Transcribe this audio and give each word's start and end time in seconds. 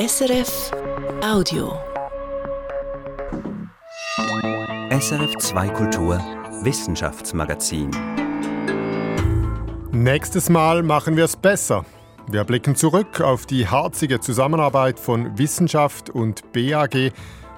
SRF 0.00 0.70
Audio. 1.22 1.78
SRF 4.88 5.36
2 5.36 5.68
Kultur 5.68 6.18
Wissenschaftsmagazin. 6.62 7.90
Nächstes 9.92 10.48
Mal 10.48 10.82
machen 10.82 11.18
wir 11.18 11.26
es 11.26 11.36
besser. 11.36 11.84
Wir 12.26 12.44
blicken 12.44 12.76
zurück 12.76 13.20
auf 13.20 13.44
die 13.44 13.68
harzige 13.68 14.20
Zusammenarbeit 14.20 14.98
von 14.98 15.36
Wissenschaft 15.36 16.08
und 16.08 16.50
BAG 16.52 17.12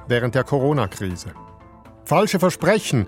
während 0.09 0.35
der 0.35 0.43
Corona-Krise. 0.43 1.35
Falsche 2.05 2.41
Versprechen, 2.41 3.07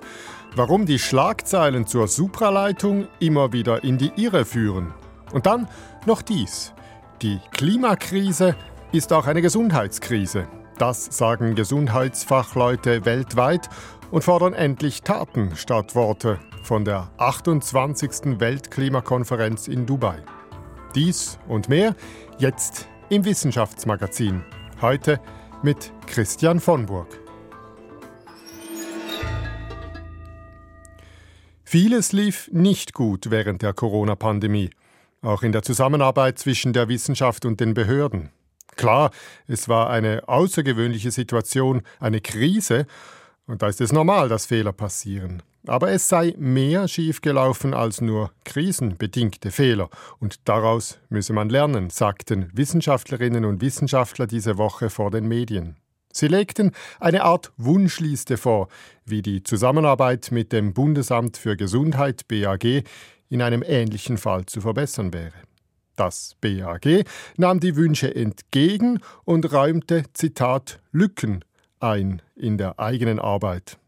warum 0.54 0.86
die 0.86 1.00
Schlagzeilen 1.00 1.88
zur 1.88 2.06
Supraleitung 2.06 3.08
immer 3.18 3.52
wieder 3.52 3.82
in 3.82 3.98
die 3.98 4.12
Irre 4.14 4.44
führen. 4.44 4.94
Und 5.32 5.46
dann 5.46 5.66
noch 6.06 6.22
dies. 6.22 6.72
Die 7.20 7.40
Klimakrise 7.50 8.54
ist 8.94 9.12
auch 9.12 9.26
eine 9.26 9.42
Gesundheitskrise. 9.42 10.46
Das 10.78 11.06
sagen 11.06 11.56
Gesundheitsfachleute 11.56 13.04
weltweit 13.04 13.68
und 14.12 14.22
fordern 14.22 14.54
endlich 14.54 15.02
Taten 15.02 15.56
statt 15.56 15.96
Worte 15.96 16.38
von 16.62 16.84
der 16.84 17.10
28. 17.18 18.38
Weltklimakonferenz 18.38 19.66
in 19.66 19.84
Dubai. 19.84 20.22
Dies 20.94 21.40
und 21.48 21.68
mehr 21.68 21.96
jetzt 22.38 22.86
im 23.08 23.24
Wissenschaftsmagazin. 23.24 24.44
Heute 24.80 25.20
mit 25.64 25.92
Christian 26.06 26.60
von 26.60 26.86
Burg. 26.86 27.18
Vieles 31.64 32.12
lief 32.12 32.48
nicht 32.52 32.94
gut 32.94 33.32
während 33.32 33.62
der 33.62 33.72
Corona-Pandemie, 33.72 34.70
auch 35.20 35.42
in 35.42 35.50
der 35.50 35.62
Zusammenarbeit 35.62 36.38
zwischen 36.38 36.72
der 36.72 36.88
Wissenschaft 36.88 37.44
und 37.44 37.58
den 37.58 37.74
Behörden. 37.74 38.30
Klar, 38.76 39.10
es 39.46 39.68
war 39.68 39.90
eine 39.90 40.28
außergewöhnliche 40.28 41.10
Situation, 41.10 41.82
eine 42.00 42.20
Krise, 42.20 42.86
und 43.46 43.62
da 43.62 43.68
ist 43.68 43.80
es 43.80 43.92
normal, 43.92 44.28
dass 44.28 44.46
Fehler 44.46 44.72
passieren. 44.72 45.42
Aber 45.66 45.90
es 45.90 46.08
sei 46.08 46.34
mehr 46.38 46.88
schiefgelaufen 46.88 47.74
als 47.74 48.00
nur 48.00 48.30
krisenbedingte 48.44 49.50
Fehler. 49.50 49.88
Und 50.18 50.48
daraus 50.48 50.98
müsse 51.08 51.32
man 51.32 51.48
lernen, 51.48 51.90
sagten 51.90 52.50
Wissenschaftlerinnen 52.54 53.44
und 53.44 53.60
Wissenschaftler 53.60 54.26
diese 54.26 54.58
Woche 54.58 54.90
vor 54.90 55.10
den 55.10 55.26
Medien. 55.26 55.76
Sie 56.12 56.28
legten 56.28 56.70
eine 57.00 57.24
Art 57.24 57.52
Wunschliste 57.56 58.36
vor, 58.36 58.68
wie 59.04 59.20
die 59.20 59.42
Zusammenarbeit 59.42 60.30
mit 60.30 60.52
dem 60.52 60.72
Bundesamt 60.72 61.36
für 61.36 61.56
Gesundheit 61.56 62.28
BAG 62.28 62.84
in 63.28 63.42
einem 63.42 63.64
ähnlichen 63.66 64.16
Fall 64.16 64.46
zu 64.46 64.60
verbessern 64.60 65.12
wäre. 65.12 65.32
Das 65.96 66.36
BAG 66.40 67.04
nahm 67.36 67.60
die 67.60 67.76
Wünsche 67.76 68.14
entgegen 68.14 69.00
und 69.24 69.52
räumte, 69.52 70.04
Zitat, 70.12 70.80
Lücken 70.92 71.44
ein 71.84 72.22
in 72.34 72.58
der 72.58 72.80
eigenen 72.80 73.20
Arbeit. 73.20 73.78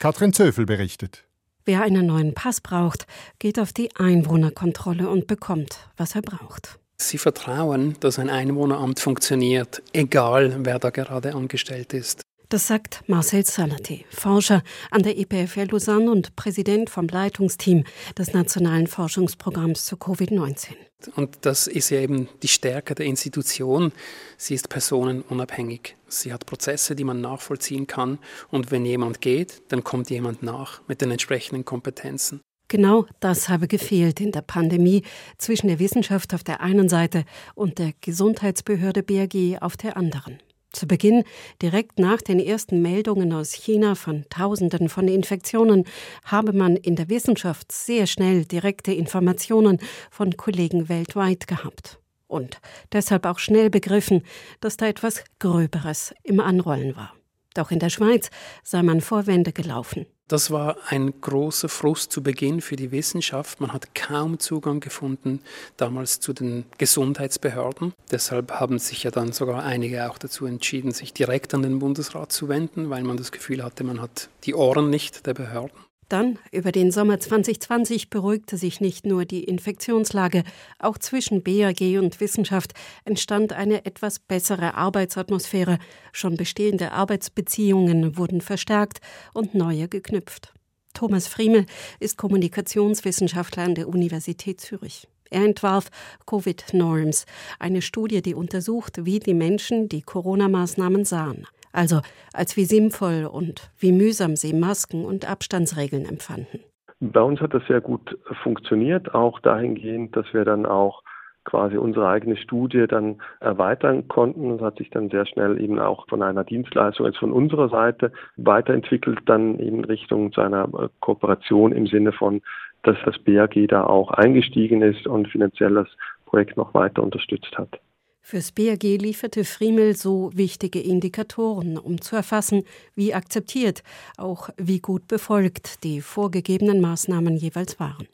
Katrin 0.00 0.32
Zöfel 0.32 0.66
berichtet. 0.66 1.24
Wer 1.64 1.82
einen 1.82 2.06
neuen 2.06 2.34
Pass 2.34 2.60
braucht, 2.60 3.06
geht 3.38 3.60
auf 3.60 3.72
die 3.72 3.94
Einwohnerkontrolle 3.94 5.08
und 5.08 5.28
bekommt, 5.28 5.78
was 5.96 6.16
er 6.16 6.22
braucht. 6.22 6.80
Sie 6.96 7.18
vertrauen, 7.18 7.96
dass 8.00 8.18
ein 8.18 8.30
Einwohneramt 8.30 8.98
funktioniert, 8.98 9.82
egal 9.92 10.64
wer 10.64 10.78
da 10.78 10.90
gerade 10.90 11.34
angestellt 11.34 11.92
ist. 11.94 12.22
Das 12.52 12.66
sagt 12.66 13.02
Marcel 13.06 13.46
Salati, 13.46 14.04
Forscher 14.10 14.62
an 14.90 15.02
der 15.02 15.16
EPFL 15.16 15.70
Lausanne 15.70 16.10
und 16.10 16.36
Präsident 16.36 16.90
vom 16.90 17.08
Leitungsteam 17.08 17.84
des 18.18 18.34
Nationalen 18.34 18.88
Forschungsprogramms 18.88 19.86
zu 19.86 19.96
Covid-19. 19.96 20.74
Und 21.16 21.46
das 21.46 21.66
ist 21.66 21.88
ja 21.88 22.00
eben 22.00 22.28
die 22.42 22.48
Stärke 22.48 22.94
der 22.94 23.06
Institution. 23.06 23.90
Sie 24.36 24.52
ist 24.52 24.68
personenunabhängig. 24.68 25.96
Sie 26.08 26.30
hat 26.30 26.44
Prozesse, 26.44 26.94
die 26.94 27.04
man 27.04 27.22
nachvollziehen 27.22 27.86
kann. 27.86 28.18
Und 28.50 28.70
wenn 28.70 28.84
jemand 28.84 29.22
geht, 29.22 29.62
dann 29.68 29.82
kommt 29.82 30.10
jemand 30.10 30.42
nach 30.42 30.82
mit 30.88 31.00
den 31.00 31.10
entsprechenden 31.10 31.64
Kompetenzen. 31.64 32.42
Genau 32.68 33.06
das 33.20 33.48
habe 33.48 33.66
gefehlt 33.66 34.20
in 34.20 34.30
der 34.30 34.42
Pandemie 34.42 35.04
zwischen 35.38 35.68
der 35.68 35.78
Wissenschaft 35.78 36.34
auf 36.34 36.44
der 36.44 36.60
einen 36.60 36.90
Seite 36.90 37.24
und 37.54 37.78
der 37.78 37.94
Gesundheitsbehörde 38.02 39.02
BRG 39.02 39.56
auf 39.62 39.78
der 39.78 39.96
anderen. 39.96 40.38
Zu 40.72 40.86
Beginn, 40.86 41.24
direkt 41.60 41.98
nach 41.98 42.22
den 42.22 42.40
ersten 42.40 42.80
Meldungen 42.80 43.32
aus 43.32 43.52
China 43.52 43.94
von 43.94 44.24
Tausenden 44.30 44.88
von 44.88 45.06
Infektionen, 45.06 45.84
habe 46.24 46.54
man 46.54 46.76
in 46.76 46.96
der 46.96 47.10
Wissenschaft 47.10 47.70
sehr 47.70 48.06
schnell 48.06 48.46
direkte 48.46 48.92
Informationen 48.92 49.78
von 50.10 50.36
Kollegen 50.36 50.88
weltweit 50.88 51.46
gehabt. 51.46 51.98
Und 52.26 52.60
deshalb 52.92 53.26
auch 53.26 53.38
schnell 53.38 53.68
begriffen, 53.68 54.22
dass 54.60 54.78
da 54.78 54.86
etwas 54.86 55.22
Gröberes 55.38 56.14
im 56.22 56.40
Anrollen 56.40 56.96
war. 56.96 57.12
Doch 57.54 57.70
in 57.70 57.78
der 57.78 57.90
Schweiz 57.90 58.30
sei 58.62 58.82
man 58.82 59.02
vor 59.02 59.26
Wände 59.26 59.52
gelaufen. 59.52 60.06
Das 60.32 60.50
war 60.50 60.78
ein 60.88 61.12
großer 61.20 61.68
Frust 61.68 62.10
zu 62.10 62.22
Beginn 62.22 62.62
für 62.62 62.76
die 62.76 62.90
Wissenschaft. 62.90 63.60
Man 63.60 63.74
hat 63.74 63.94
kaum 63.94 64.38
Zugang 64.38 64.80
gefunden 64.80 65.42
damals 65.76 66.20
zu 66.20 66.32
den 66.32 66.64
Gesundheitsbehörden. 66.78 67.92
Deshalb 68.10 68.50
haben 68.52 68.78
sich 68.78 69.02
ja 69.02 69.10
dann 69.10 69.32
sogar 69.32 69.62
einige 69.62 70.10
auch 70.10 70.16
dazu 70.16 70.46
entschieden, 70.46 70.92
sich 70.92 71.12
direkt 71.12 71.52
an 71.52 71.60
den 71.60 71.80
Bundesrat 71.80 72.32
zu 72.32 72.48
wenden, 72.48 72.88
weil 72.88 73.02
man 73.02 73.18
das 73.18 73.30
Gefühl 73.30 73.62
hatte, 73.62 73.84
man 73.84 74.00
hat 74.00 74.30
die 74.44 74.54
Ohren 74.54 74.88
nicht 74.88 75.26
der 75.26 75.34
Behörden. 75.34 75.78
Dann, 76.12 76.38
über 76.50 76.72
den 76.72 76.90
Sommer 76.90 77.20
2020, 77.20 78.10
beruhigte 78.10 78.58
sich 78.58 78.82
nicht 78.82 79.06
nur 79.06 79.24
die 79.24 79.44
Infektionslage, 79.44 80.44
auch 80.78 80.98
zwischen 80.98 81.42
BAG 81.42 81.80
und 81.98 82.20
Wissenschaft 82.20 82.74
entstand 83.06 83.54
eine 83.54 83.86
etwas 83.86 84.18
bessere 84.18 84.74
Arbeitsatmosphäre. 84.74 85.78
Schon 86.12 86.36
bestehende 86.36 86.92
Arbeitsbeziehungen 86.92 88.18
wurden 88.18 88.42
verstärkt 88.42 88.98
und 89.32 89.54
neue 89.54 89.88
geknüpft. 89.88 90.52
Thomas 90.92 91.28
Friemel 91.28 91.64
ist 91.98 92.18
Kommunikationswissenschaftler 92.18 93.62
an 93.62 93.74
der 93.74 93.88
Universität 93.88 94.60
Zürich. 94.60 95.08
Er 95.30 95.46
entwarf 95.46 95.88
Covid 96.26 96.74
Norms, 96.74 97.24
eine 97.58 97.80
Studie, 97.80 98.20
die 98.20 98.34
untersucht, 98.34 99.06
wie 99.06 99.18
die 99.18 99.32
Menschen 99.32 99.88
die 99.88 100.02
Corona-Maßnahmen 100.02 101.06
sahen 101.06 101.46
also 101.72 102.00
als 102.32 102.56
wie 102.56 102.64
sinnvoll 102.64 103.28
und 103.30 103.70
wie 103.78 103.92
mühsam 103.92 104.36
sie 104.36 104.52
Masken 104.52 105.04
und 105.04 105.28
Abstandsregeln 105.28 106.06
empfanden. 106.06 106.60
Bei 107.00 107.20
uns 107.20 107.40
hat 107.40 107.52
das 107.52 107.66
sehr 107.66 107.80
gut 107.80 108.16
funktioniert, 108.42 109.14
auch 109.14 109.40
dahingehend, 109.40 110.16
dass 110.16 110.32
wir 110.32 110.44
dann 110.44 110.66
auch 110.66 111.02
quasi 111.44 111.76
unsere 111.76 112.08
eigene 112.08 112.36
Studie 112.36 112.86
dann 112.86 113.20
erweitern 113.40 114.06
konnten. 114.08 114.50
Das 114.50 114.60
hat 114.60 114.78
sich 114.78 114.90
dann 114.90 115.10
sehr 115.10 115.26
schnell 115.26 115.60
eben 115.60 115.78
auch 115.78 116.06
von 116.08 116.22
einer 116.22 116.44
Dienstleistung 116.44 117.06
als 117.06 117.16
von 117.16 117.32
unserer 117.32 117.68
Seite 117.68 118.12
weiterentwickelt, 118.36 119.18
dann 119.26 119.58
in 119.58 119.84
Richtung 119.84 120.32
zu 120.32 120.40
einer 120.40 120.68
Kooperation 121.00 121.72
im 121.72 121.86
Sinne 121.86 122.12
von, 122.12 122.42
dass 122.84 122.96
das 123.04 123.18
BAG 123.18 123.66
da 123.68 123.84
auch 123.84 124.10
eingestiegen 124.12 124.82
ist 124.82 125.06
und 125.06 125.28
finanziell 125.28 125.74
das 125.74 125.88
Projekt 126.26 126.56
noch 126.56 126.74
weiter 126.74 127.02
unterstützt 127.02 127.56
hat. 127.58 127.80
Fürs 128.24 128.52
BAG 128.52 128.82
lieferte 128.82 129.44
Friemel 129.44 129.96
so 129.96 130.30
wichtige 130.32 130.80
Indikatoren, 130.80 131.76
um 131.76 132.00
zu 132.00 132.14
erfassen, 132.14 132.62
wie 132.94 133.12
akzeptiert, 133.14 133.82
auch 134.16 134.48
wie 134.56 134.78
gut 134.78 135.08
befolgt 135.08 135.82
die 135.82 136.00
vorgegebenen 136.00 136.80
Maßnahmen 136.80 137.36
jeweils 137.36 137.80
waren. 137.80 138.06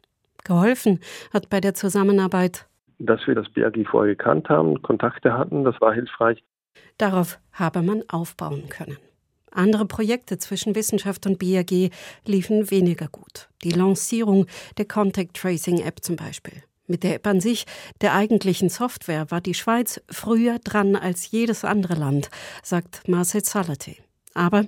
Geholfen 0.44 1.00
hat 1.32 1.50
bei 1.50 1.60
der 1.60 1.74
Zusammenarbeit, 1.74 2.66
dass 2.98 3.20
wir 3.26 3.34
das 3.34 3.48
BAG 3.50 3.76
vorher 3.88 4.16
gekannt 4.16 4.48
haben, 4.48 4.80
Kontakte 4.82 5.34
hatten, 5.34 5.62
das 5.62 5.80
war 5.80 5.92
hilfreich. 5.92 6.42
Darauf 6.96 7.38
habe 7.52 7.82
man 7.82 8.02
aufbauen 8.08 8.68
können. 8.70 8.96
Andere 9.50 9.86
Projekte 9.86 10.38
zwischen 10.38 10.74
Wissenschaft 10.74 11.26
und 11.26 11.38
BAG 11.38 11.90
liefen 12.26 12.70
weniger 12.70 13.08
gut. 13.08 13.48
Die 13.62 13.70
Lancierung 13.70 14.46
der 14.78 14.86
Contact 14.86 15.36
Tracing 15.36 15.80
App 15.80 16.02
zum 16.02 16.16
Beispiel. 16.16 16.62
Mit 16.88 17.04
der 17.04 17.14
App 17.16 17.26
an 17.26 17.40
sich, 17.40 17.66
der 18.00 18.14
eigentlichen 18.14 18.70
Software, 18.70 19.30
war 19.30 19.42
die 19.42 19.54
Schweiz 19.54 20.00
früher 20.10 20.58
dran 20.58 20.96
als 20.96 21.30
jedes 21.30 21.62
andere 21.64 21.94
Land, 21.94 22.30
sagt 22.62 23.06
Marcel 23.06 23.44
Salate. 23.44 23.96
Aber 24.32 24.66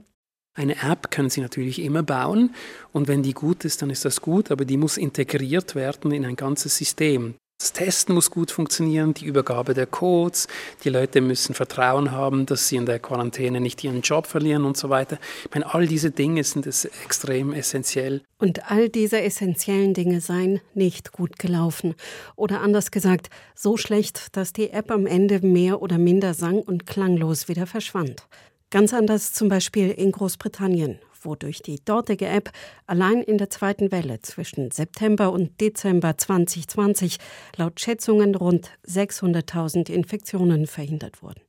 eine 0.54 0.76
App 0.82 1.10
können 1.10 1.30
Sie 1.30 1.40
natürlich 1.40 1.80
immer 1.80 2.02
bauen 2.02 2.54
und 2.92 3.08
wenn 3.08 3.22
die 3.22 3.32
gut 3.32 3.64
ist, 3.64 3.80
dann 3.80 3.88
ist 3.88 4.04
das 4.04 4.20
gut, 4.20 4.50
aber 4.50 4.66
die 4.66 4.76
muss 4.76 4.98
integriert 4.98 5.74
werden 5.74 6.12
in 6.12 6.26
ein 6.26 6.36
ganzes 6.36 6.76
System. 6.76 7.36
Das 7.60 7.74
Testen 7.74 8.14
muss 8.14 8.30
gut 8.30 8.50
funktionieren, 8.50 9.12
die 9.12 9.26
Übergabe 9.26 9.74
der 9.74 9.84
Codes, 9.84 10.48
die 10.82 10.88
Leute 10.88 11.20
müssen 11.20 11.54
Vertrauen 11.54 12.10
haben, 12.10 12.46
dass 12.46 12.68
sie 12.68 12.76
in 12.76 12.86
der 12.86 12.98
Quarantäne 12.98 13.60
nicht 13.60 13.84
ihren 13.84 14.00
Job 14.00 14.26
verlieren 14.26 14.64
und 14.64 14.78
so 14.78 14.88
weiter. 14.88 15.18
Ich 15.44 15.50
meine, 15.52 15.74
all 15.74 15.86
diese 15.86 16.10
Dinge 16.10 16.42
sind 16.42 16.66
extrem 16.66 17.52
essentiell. 17.52 18.22
Und 18.38 18.70
all 18.70 18.88
diese 18.88 19.20
essentiellen 19.20 19.92
Dinge 19.92 20.22
seien 20.22 20.62
nicht 20.72 21.12
gut 21.12 21.38
gelaufen. 21.38 21.96
Oder 22.34 22.62
anders 22.62 22.90
gesagt, 22.90 23.28
so 23.54 23.76
schlecht, 23.76 24.34
dass 24.38 24.54
die 24.54 24.70
App 24.70 24.90
am 24.90 25.04
Ende 25.04 25.46
mehr 25.46 25.82
oder 25.82 25.98
minder 25.98 26.32
sang- 26.32 26.62
und 26.62 26.86
klanglos 26.86 27.46
wieder 27.48 27.66
verschwand. 27.66 28.26
Ganz 28.70 28.94
anders 28.94 29.34
zum 29.34 29.50
Beispiel 29.50 29.90
in 29.90 30.12
Großbritannien, 30.12 30.98
wodurch 31.24 31.62
die 31.62 31.84
dortige 31.84 32.26
App 32.26 32.50
allein 32.86 33.22
in 33.22 33.38
der 33.38 33.50
zweiten 33.50 33.92
Welle 33.92 34.20
zwischen 34.20 34.70
September 34.70 35.32
und 35.32 35.60
Dezember 35.60 36.16
2020 36.16 37.18
laut 37.56 37.80
Schätzungen 37.80 38.34
rund 38.34 38.70
600.000 38.86 39.90
Infektionen 39.90 40.66
verhindert 40.66 41.22
wurden. 41.22 41.40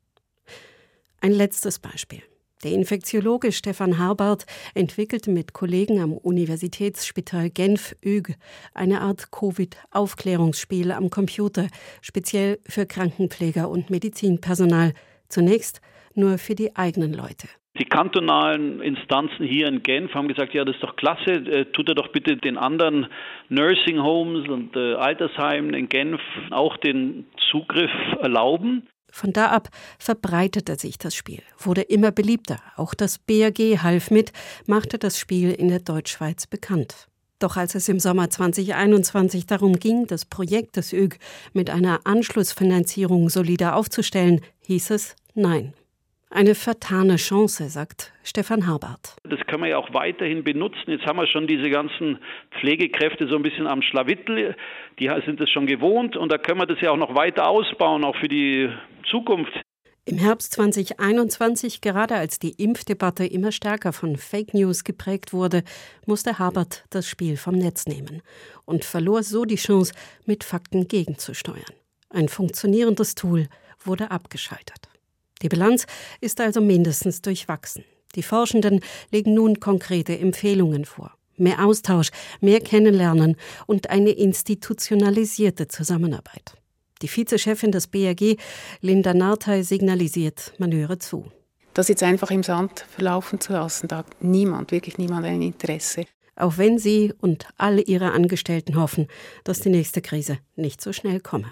Ein 1.19 1.31
letztes 1.31 1.79
Beispiel. 1.79 2.23
Der 2.63 2.73
Infektiologe 2.73 3.51
Stefan 3.51 3.97
Harbart 3.97 4.45
entwickelte 4.75 5.31
mit 5.31 5.53
Kollegen 5.53 6.00
am 6.00 6.13
Universitätsspital 6.13 7.50
Genf 7.50 7.95
ÜG 8.06 8.35
eine 8.75 9.01
Art 9.01 9.31
Covid-Aufklärungsspiel 9.31 10.91
am 10.91 11.09
Computer, 11.09 11.68
speziell 12.01 12.59
für 12.68 12.85
Krankenpfleger 12.85 13.68
und 13.68 13.89
Medizinpersonal. 13.89 14.94
Zunächst 15.27 15.81
nur 16.13 16.38
für 16.38 16.53
die 16.53 16.75
eigenen 16.75 17.13
Leute. 17.13 17.47
Die 17.81 17.86
kantonalen 17.86 18.80
Instanzen 18.80 19.44
hier 19.44 19.68
in 19.68 19.81
Genf 19.81 20.13
haben 20.13 20.28
gesagt, 20.28 20.54
ja, 20.54 20.63
das 20.63 20.75
ist 20.75 20.83
doch 20.83 20.95
klasse, 20.98 21.31
äh, 21.31 21.66
tut 21.72 21.89
er 21.89 21.95
doch 21.95 22.10
bitte 22.10 22.38
den 22.38 22.56
anderen 22.56 23.07
Nursing 23.50 24.04
Homes 24.04 24.48
und 24.48 24.75
äh, 24.75 24.94
Altersheimen 24.94 25.74
in 25.74 25.89
Genf 25.89 26.22
auch 26.51 26.78
den 26.78 27.25
Zugriff 27.50 27.89
erlauben. 28.22 28.88
Von 29.12 29.33
da 29.33 29.48
ab 29.48 29.69
verbreitete 29.98 30.75
sich 30.75 31.00
das 31.00 31.16
Spiel, 31.16 31.42
wurde 31.57 31.81
immer 31.81 32.12
beliebter. 32.12 32.60
Auch 32.75 32.94
das 32.94 33.18
BRG 33.18 33.80
half 33.81 34.12
mit, 34.12 34.31
machte 34.68 35.00
das 35.00 35.18
Spiel 35.18 35.51
in 35.51 35.69
der 35.69 35.80
Deutschschweiz 35.80 36.45
bekannt. 36.45 37.07
Doch 37.39 37.57
als 37.57 37.74
es 37.74 37.89
im 37.89 38.00
Sommer 38.00 38.30
2021 38.30 39.48
darum 39.48 39.80
ging, 39.80 40.06
das 40.06 40.25
Projekt 40.25 40.78
des 40.78 40.94
ÖG 40.94 41.18
mit 41.54 41.72
einer 41.72 42.01
Anschlussfinanzierung 42.04 43.30
solider 43.30 43.75
aufzustellen, 43.75 44.42
hieß 44.68 44.92
es 44.92 45.16
Nein. 45.33 45.74
Eine 46.33 46.56
vertane 46.56 47.18
Chance, 47.18 47.68
sagt 47.68 48.13
Stefan 48.24 48.66
Harbart. 48.66 49.18
Das 49.24 49.42
kann 49.48 49.60
man 49.60 49.69
ja 49.69 49.78
auch 49.78 49.94
weiterhin 49.94 50.45
benutzen. 50.45 50.86
Jetzt 50.88 51.06
haben 51.06 51.18
wir 51.18 51.28
schon 51.28 51.45
diese 51.45 51.69
ganzen 51.69 52.19
Pflegekräfte 52.57 53.28
so 53.28 53.36
ein 53.36 53.44
bisschen 53.44 53.68
am 53.68 53.81
Schlawittel. 53.81 54.56
Die 54.98 55.12
sind 55.25 55.42
es 55.42 55.50
schon 55.50 55.66
gewohnt 55.66 56.16
und 56.16 56.31
da 56.31 56.38
können 56.38 56.62
wir 56.62 56.66
das 56.66 56.80
ja 56.80 56.92
auch 56.92 56.98
noch 56.98 57.16
weiter 57.16 57.50
ausbauen, 57.50 58.06
auch 58.06 58.16
für 58.16 58.30
die 58.30 58.69
Zukunft. 59.10 59.51
Im 60.06 60.19
Herbst 60.19 60.54
2021, 60.54 61.81
gerade 61.81 62.16
als 62.16 62.39
die 62.39 62.51
Impfdebatte 62.51 63.25
immer 63.25 63.51
stärker 63.51 63.92
von 63.92 64.16
Fake 64.16 64.54
News 64.54 64.86
geprägt 64.86 65.33
wurde, 65.33 65.63
musste 66.06 66.39
Habert 66.39 66.86
das 66.92 67.10
Spiel 67.10 67.36
vom 67.36 67.56
Netz 67.56 67.88
nehmen 67.88 68.22
und 68.63 68.86
verlor 68.86 69.24
so 69.24 69.44
die 69.44 69.57
Chance, 69.57 69.94
mit 70.25 70.45
Fakten 70.45 70.88
gegenzusteuern. 70.88 71.75
Ein 72.10 72.30
funktionierendes 72.30 73.16
Tool 73.16 73.48
wurde 73.83 74.12
abgeschaltet. 74.12 74.92
Die 75.41 75.49
Bilanz 75.49 75.85
ist 76.19 76.39
also 76.39 76.61
mindestens 76.61 77.21
durchwachsen. 77.21 77.83
Die 78.15 78.23
Forschenden 78.23 78.81
legen 79.11 79.33
nun 79.33 79.59
konkrete 79.59 80.17
Empfehlungen 80.17 80.85
vor. 80.85 81.13
Mehr 81.38 81.65
Austausch, 81.65 82.09
mehr 82.39 82.59
Kennenlernen 82.59 83.35
und 83.65 83.89
eine 83.89 84.11
institutionalisierte 84.11 85.67
Zusammenarbeit. 85.67 86.57
Die 87.01 87.07
Vizechefin 87.07 87.71
des 87.71 87.88
BRG, 87.88 88.35
Linda 88.81 89.13
Nartey, 89.13 89.63
signalisiert, 89.63 90.53
man 90.59 90.71
höre 90.71 90.99
zu. 90.99 91.31
Das 91.73 91.87
jetzt 91.87 92.03
einfach 92.03 92.29
im 92.31 92.44
Sand 92.44 92.85
verlaufen 92.94 93.39
zu 93.39 93.53
lassen, 93.53 93.87
da 93.87 93.99
hat 93.99 94.07
niemand, 94.19 94.71
wirklich 94.71 94.97
niemand 94.97 95.25
ein 95.25 95.41
Interesse. 95.41 96.05
Auch 96.35 96.57
wenn 96.57 96.77
sie 96.77 97.13
und 97.19 97.47
alle 97.57 97.81
ihre 97.81 98.11
Angestellten 98.11 98.75
hoffen, 98.75 99.07
dass 99.44 99.61
die 99.61 99.69
nächste 99.69 100.01
Krise 100.01 100.37
nicht 100.55 100.81
so 100.81 100.91
schnell 100.91 101.21
komme. 101.21 101.51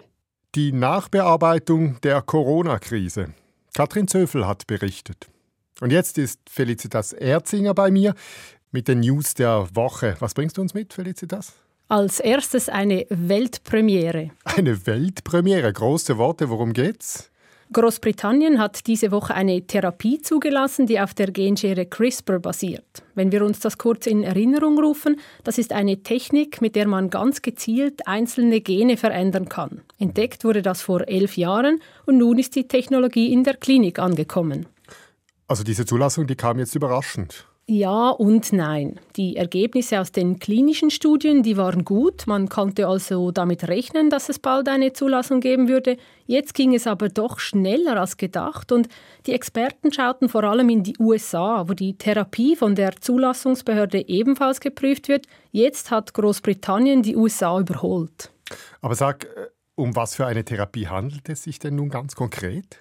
Die 0.55 0.71
Nachbearbeitung 0.71 2.01
der 2.01 2.21
Corona-Krise. 2.21 3.33
Katrin 3.73 4.07
Zöfel 4.07 4.47
hat 4.47 4.67
berichtet. 4.67 5.27
Und 5.81 5.91
jetzt 5.91 6.17
ist 6.17 6.39
Felicitas 6.49 7.13
Erzinger 7.13 7.73
bei 7.73 7.91
mir 7.91 8.13
mit 8.71 8.87
den 8.87 8.99
News 8.99 9.33
der 9.33 9.67
Woche. 9.73 10.15
Was 10.19 10.33
bringst 10.33 10.57
du 10.57 10.61
uns 10.61 10.73
mit, 10.73 10.93
Felicitas? 10.93 11.53
Als 11.87 12.19
erstes 12.19 12.69
eine 12.69 13.05
Weltpremiere. 13.09 14.31
Eine 14.43 14.85
Weltpremiere, 14.85 15.71
große 15.73 16.17
Worte, 16.17 16.49
worum 16.49 16.73
geht's? 16.73 17.31
Großbritannien 17.71 18.57
hat 18.57 18.87
diese 18.87 19.11
Woche 19.11 19.35
eine 19.35 19.61
Therapie 19.61 20.19
zugelassen, 20.19 20.87
die 20.87 20.99
auf 20.99 21.13
der 21.13 21.29
Genschere 21.29 21.85
CRISPR 21.85 22.39
basiert. 22.39 23.03
Wenn 23.13 23.31
wir 23.31 23.45
uns 23.45 23.59
das 23.59 23.77
kurz 23.77 24.07
in 24.07 24.23
Erinnerung 24.23 24.79
rufen, 24.79 25.17
das 25.43 25.59
ist 25.59 25.71
eine 25.71 26.01
Technik, 26.01 26.61
mit 26.61 26.75
der 26.75 26.87
man 26.87 27.11
ganz 27.11 27.43
gezielt 27.43 28.07
einzelne 28.07 28.61
Gene 28.61 28.97
verändern 28.97 29.49
kann. 29.49 29.81
Entdeckt 29.99 30.43
wurde 30.45 30.63
das 30.63 30.81
vor 30.81 31.07
elf 31.07 31.37
Jahren 31.37 31.79
und 32.07 32.17
nun 32.17 32.39
ist 32.39 32.55
die 32.55 32.67
Technologie 32.67 33.31
in 33.31 33.43
der 33.43 33.55
Klinik 33.55 33.99
angekommen. 33.99 34.65
Also 35.47 35.63
diese 35.63 35.85
Zulassung, 35.85 36.25
die 36.25 36.35
kam 36.35 36.57
jetzt 36.57 36.73
überraschend. 36.73 37.48
Ja 37.71 38.09
und 38.09 38.51
nein. 38.51 38.99
Die 39.15 39.35
Ergebnisse 39.35 39.99
aus 39.99 40.11
den 40.11 40.39
klinischen 40.39 40.89
Studien, 40.89 41.43
die 41.43 41.55
waren 41.55 41.85
gut. 41.85 42.25
Man 42.25 42.49
konnte 42.49 42.87
also 42.87 43.29
damit 43.29 43.67
rechnen, 43.67 44.09
dass 44.09 44.27
es 44.27 44.39
bald 44.39 44.67
eine 44.67 44.91
Zulassung 44.91 45.39
geben 45.39 45.67
würde. 45.67 45.97
Jetzt 46.25 46.55
ging 46.55 46.73
es 46.73 46.87
aber 46.87 47.09
doch 47.09 47.37
schneller 47.37 47.97
als 47.97 48.17
gedacht 48.17 48.71
und 48.71 48.89
die 49.27 49.33
Experten 49.33 49.93
schauten 49.93 50.29
vor 50.29 50.45
allem 50.45 50.67
in 50.69 50.81
die 50.81 50.95
USA, 50.97 51.69
wo 51.69 51.75
die 51.75 51.95
Therapie 51.95 52.55
von 52.55 52.73
der 52.73 52.99
Zulassungsbehörde 52.99 54.09
ebenfalls 54.09 54.61
geprüft 54.61 55.07
wird. 55.07 55.27
Jetzt 55.51 55.91
hat 55.91 56.15
Großbritannien 56.15 57.03
die 57.03 57.15
USA 57.15 57.59
überholt. 57.59 58.31
Aber 58.81 58.95
sag, 58.95 59.25
äh, 59.25 59.45
um 59.75 59.95
was 59.95 60.15
für 60.15 60.25
eine 60.25 60.43
Therapie 60.43 60.87
handelt 60.87 61.29
es 61.29 61.43
sich 61.43 61.59
denn 61.59 61.75
nun 61.75 61.89
ganz 61.89 62.15
konkret? 62.15 62.79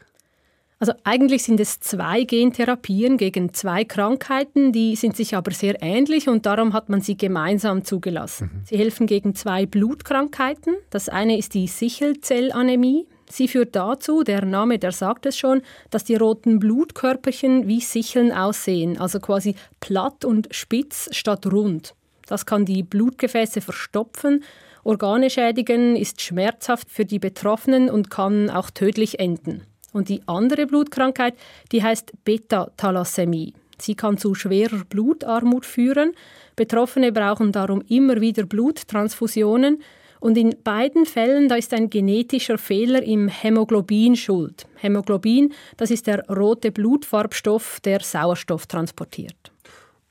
Also 0.81 0.93
eigentlich 1.03 1.43
sind 1.43 1.59
es 1.59 1.81
zwei 1.81 2.23
Gentherapien 2.23 3.17
gegen 3.17 3.53
zwei 3.53 3.85
Krankheiten, 3.85 4.73
die 4.73 4.95
sind 4.95 5.17
sich 5.17 5.35
aber 5.35 5.51
sehr 5.51 5.83
ähnlich 5.83 6.29
und 6.29 6.47
darum 6.47 6.73
hat 6.73 6.89
man 6.89 7.01
sie 7.01 7.17
gemeinsam 7.17 7.85
zugelassen. 7.85 8.51
Mhm. 8.53 8.61
Sie 8.65 8.79
helfen 8.79 9.09
gegen 9.09 9.35
zwei 9.35 9.67
Blutkrankheiten. 9.67 10.77
Das 10.91 11.09
eine 11.09 11.37
ist 11.37 11.55
die 11.55 11.67
Sichelzellanämie. 11.67 13.09
Sie 13.29 13.49
führt 13.49 13.75
dazu, 13.75 14.23
der 14.23 14.45
Name, 14.45 14.79
der 14.79 14.93
sagt 14.93 15.27
es 15.27 15.37
schon, 15.37 15.63
dass 15.91 16.05
die 16.05 16.15
roten 16.15 16.61
Blutkörperchen 16.61 17.67
wie 17.67 17.81
Sicheln 17.81 18.33
aussehen, 18.33 18.99
also 18.99 19.19
quasi 19.19 19.57
platt 19.81 20.25
und 20.25 20.49
spitz 20.53 21.09
statt 21.13 21.45
rund. 21.47 21.95
Das 22.27 22.47
kann 22.47 22.65
die 22.65 22.83
Blutgefäße 22.85 23.61
verstopfen, 23.61 24.45
Organe 24.85 25.29
schädigen, 25.29 25.97
ist 25.97 26.23
schmerzhaft 26.23 26.89
für 26.89 27.05
die 27.05 27.19
Betroffenen 27.19 27.91
und 27.91 28.11
kann 28.11 28.49
auch 28.49 28.71
tödlich 28.71 29.19
enden. 29.19 29.65
Und 29.99 30.09
die 30.09 30.23
andere 30.27 30.69
Blutkrankheit, 30.69 31.35
die 31.73 31.83
heißt 31.83 32.13
Beta-Thalassämie. 32.25 33.53
Sie 33.79 33.97
kann 33.97 34.17
zu 34.17 34.33
schwerer 34.37 34.85
Blutarmut 34.89 35.67
führen. 35.67 36.13
Betroffene 36.55 37.11
brauchen 37.11 37.51
darum 37.51 37.83
immer 37.89 38.21
wieder 38.21 38.47
Bluttransfusionen. 38.47 39.83
Und 40.21 40.39
in 40.39 40.55
beiden 40.63 41.05
Fällen 41.05 41.49
da 41.49 41.57
ist 41.57 41.75
ein 41.75 41.91
genetischer 41.91 42.59
Fehler 42.59 43.03
im 43.03 43.27
Hämoglobin 43.27 44.15
schuld. 44.15 44.69
Hämoglobin, 44.77 45.53
das 45.77 45.91
ist 45.91 46.07
der 46.07 46.25
rote 46.29 46.71
Blutfarbstoff, 46.71 47.81
der 47.81 47.99
Sauerstoff 47.99 48.69
transportiert. 48.69 49.51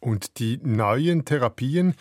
Und 0.01 0.37
die 0.39 0.59
neuen 0.63 1.23
Therapien, 1.23 1.93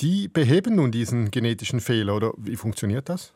die 0.00 0.28
beheben 0.28 0.76
nun 0.76 0.90
diesen 0.90 1.30
genetischen 1.30 1.80
Fehler, 1.80 2.16
oder 2.16 2.32
wie 2.38 2.56
funktioniert 2.56 3.10
das? 3.10 3.34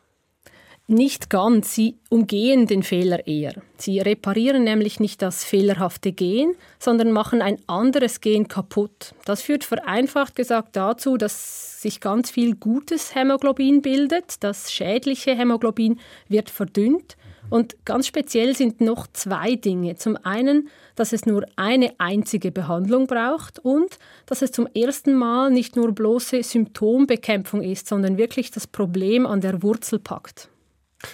Nicht 0.87 1.29
ganz, 1.29 1.73
sie 1.73 1.99
umgehen 2.09 2.67
den 2.67 2.83
Fehler 2.83 3.25
eher. 3.25 3.53
Sie 3.77 3.99
reparieren 3.99 4.65
nämlich 4.65 4.99
nicht 4.99 5.21
das 5.21 5.45
fehlerhafte 5.45 6.11
Gen, 6.11 6.53
sondern 6.79 7.11
machen 7.11 7.41
ein 7.41 7.57
anderes 7.67 8.19
Gen 8.19 8.49
kaputt. 8.49 9.13
Das 9.23 9.41
führt 9.41 9.63
vereinfacht 9.63 10.35
gesagt 10.35 10.75
dazu, 10.75 11.15
dass 11.15 11.81
sich 11.81 12.01
ganz 12.01 12.29
viel 12.29 12.55
gutes 12.55 13.15
Hämoglobin 13.15 13.81
bildet, 13.81 14.43
das 14.43 14.71
schädliche 14.71 15.33
Hämoglobin 15.33 15.99
wird 16.27 16.49
verdünnt. 16.49 17.15
Und 17.49 17.85
ganz 17.85 18.07
speziell 18.07 18.55
sind 18.55 18.81
noch 18.81 19.07
zwei 19.07 19.55
Dinge. 19.55 19.95
Zum 19.95 20.17
einen, 20.23 20.69
dass 20.95 21.11
es 21.11 21.25
nur 21.25 21.45
eine 21.55 21.93
einzige 21.99 22.51
Behandlung 22.51 23.07
braucht 23.07 23.59
und 23.59 23.97
dass 24.25 24.41
es 24.41 24.51
zum 24.51 24.67
ersten 24.73 25.15
Mal 25.15 25.51
nicht 25.51 25.75
nur 25.75 25.91
bloße 25.91 26.43
Symptombekämpfung 26.43 27.61
ist, 27.61 27.87
sondern 27.87 28.17
wirklich 28.17 28.51
das 28.51 28.67
Problem 28.67 29.25
an 29.25 29.41
der 29.41 29.63
Wurzel 29.63 29.99
packt. 29.99 30.49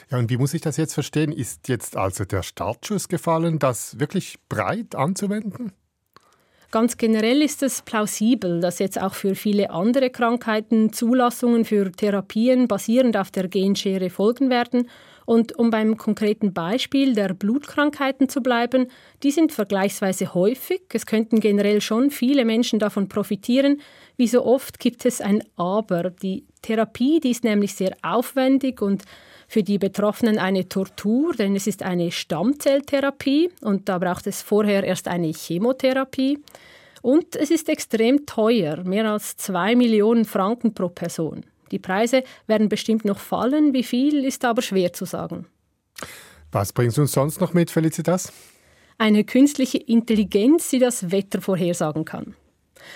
Ja, 0.09 0.17
und 0.17 0.29
wie 0.29 0.37
muss 0.37 0.53
ich 0.53 0.61
das 0.61 0.77
jetzt 0.77 0.93
verstehen? 0.93 1.31
Ist 1.31 1.67
jetzt 1.67 1.95
also 1.95 2.25
der 2.25 2.43
Startschuss 2.43 3.07
gefallen, 3.07 3.59
das 3.59 3.99
wirklich 3.99 4.37
breit 4.49 4.95
anzuwenden? 4.95 5.73
Ganz 6.69 6.97
generell 6.97 7.41
ist 7.41 7.63
es 7.63 7.81
plausibel, 7.81 8.59
dass 8.59 8.79
jetzt 8.79 9.01
auch 9.01 9.13
für 9.13 9.35
viele 9.35 9.69
andere 9.69 10.09
Krankheiten 10.09 10.91
Zulassungen 10.91 11.63
für 11.63 11.89
Therapien 11.93 12.67
basierend 12.67 13.15
auf 13.15 13.31
der 13.31 13.47
Genschere 13.47 14.09
folgen 14.09 14.49
werden. 14.49 14.89
Und 15.25 15.57
um 15.57 15.69
beim 15.69 15.97
konkreten 15.97 16.53
Beispiel 16.53 17.13
der 17.13 17.33
Blutkrankheiten 17.33 18.27
zu 18.27 18.41
bleiben, 18.41 18.87
die 19.23 19.31
sind 19.31 19.53
vergleichsweise 19.53 20.33
häufig. 20.33 20.81
Es 20.93 21.05
könnten 21.05 21.39
generell 21.39 21.79
schon 21.79 22.11
viele 22.11 22.43
Menschen 22.43 22.79
davon 22.79 23.07
profitieren. 23.07 23.81
Wie 24.17 24.27
so 24.27 24.45
oft 24.45 24.79
gibt 24.79 25.05
es 25.05 25.21
ein 25.21 25.43
Aber. 25.55 26.09
Die 26.09 26.45
Therapie, 26.61 27.21
die 27.21 27.31
ist 27.31 27.45
nämlich 27.45 27.75
sehr 27.75 27.95
aufwendig 28.01 28.81
und 28.81 29.03
für 29.47 29.63
die 29.63 29.77
Betroffenen 29.77 30.39
eine 30.39 30.67
Tortur, 30.67 31.33
denn 31.33 31.55
es 31.55 31.67
ist 31.67 31.83
eine 31.83 32.11
Stammzelltherapie 32.11 33.49
und 33.61 33.89
da 33.89 33.97
braucht 33.97 34.27
es 34.27 34.41
vorher 34.41 34.83
erst 34.83 35.07
eine 35.07 35.31
Chemotherapie. 35.31 36.39
Und 37.01 37.35
es 37.35 37.51
ist 37.51 37.69
extrem 37.69 38.25
teuer, 38.25 38.83
mehr 38.83 39.09
als 39.09 39.37
zwei 39.37 39.75
Millionen 39.75 40.25
Franken 40.25 40.73
pro 40.73 40.89
Person. 40.89 41.45
Die 41.71 41.79
Preise 41.79 42.23
werden 42.47 42.69
bestimmt 42.69 43.05
noch 43.05 43.19
fallen, 43.19 43.73
wie 43.73 43.83
viel 43.83 44.25
ist 44.25 44.43
aber 44.43 44.61
schwer 44.61 44.93
zu 44.93 45.05
sagen. 45.05 45.45
Was 46.51 46.73
bringst 46.73 46.97
du 46.97 47.01
uns 47.01 47.11
sonst 47.11 47.39
noch 47.39 47.53
mit, 47.53 47.71
Felicitas? 47.71 48.31
eine 48.97 49.23
künstliche 49.23 49.77
Intelligenz, 49.77 50.69
die 50.69 50.79
das 50.79 51.11
Wetter 51.11 51.41
vorhersagen 51.41 52.05
kann. 52.05 52.35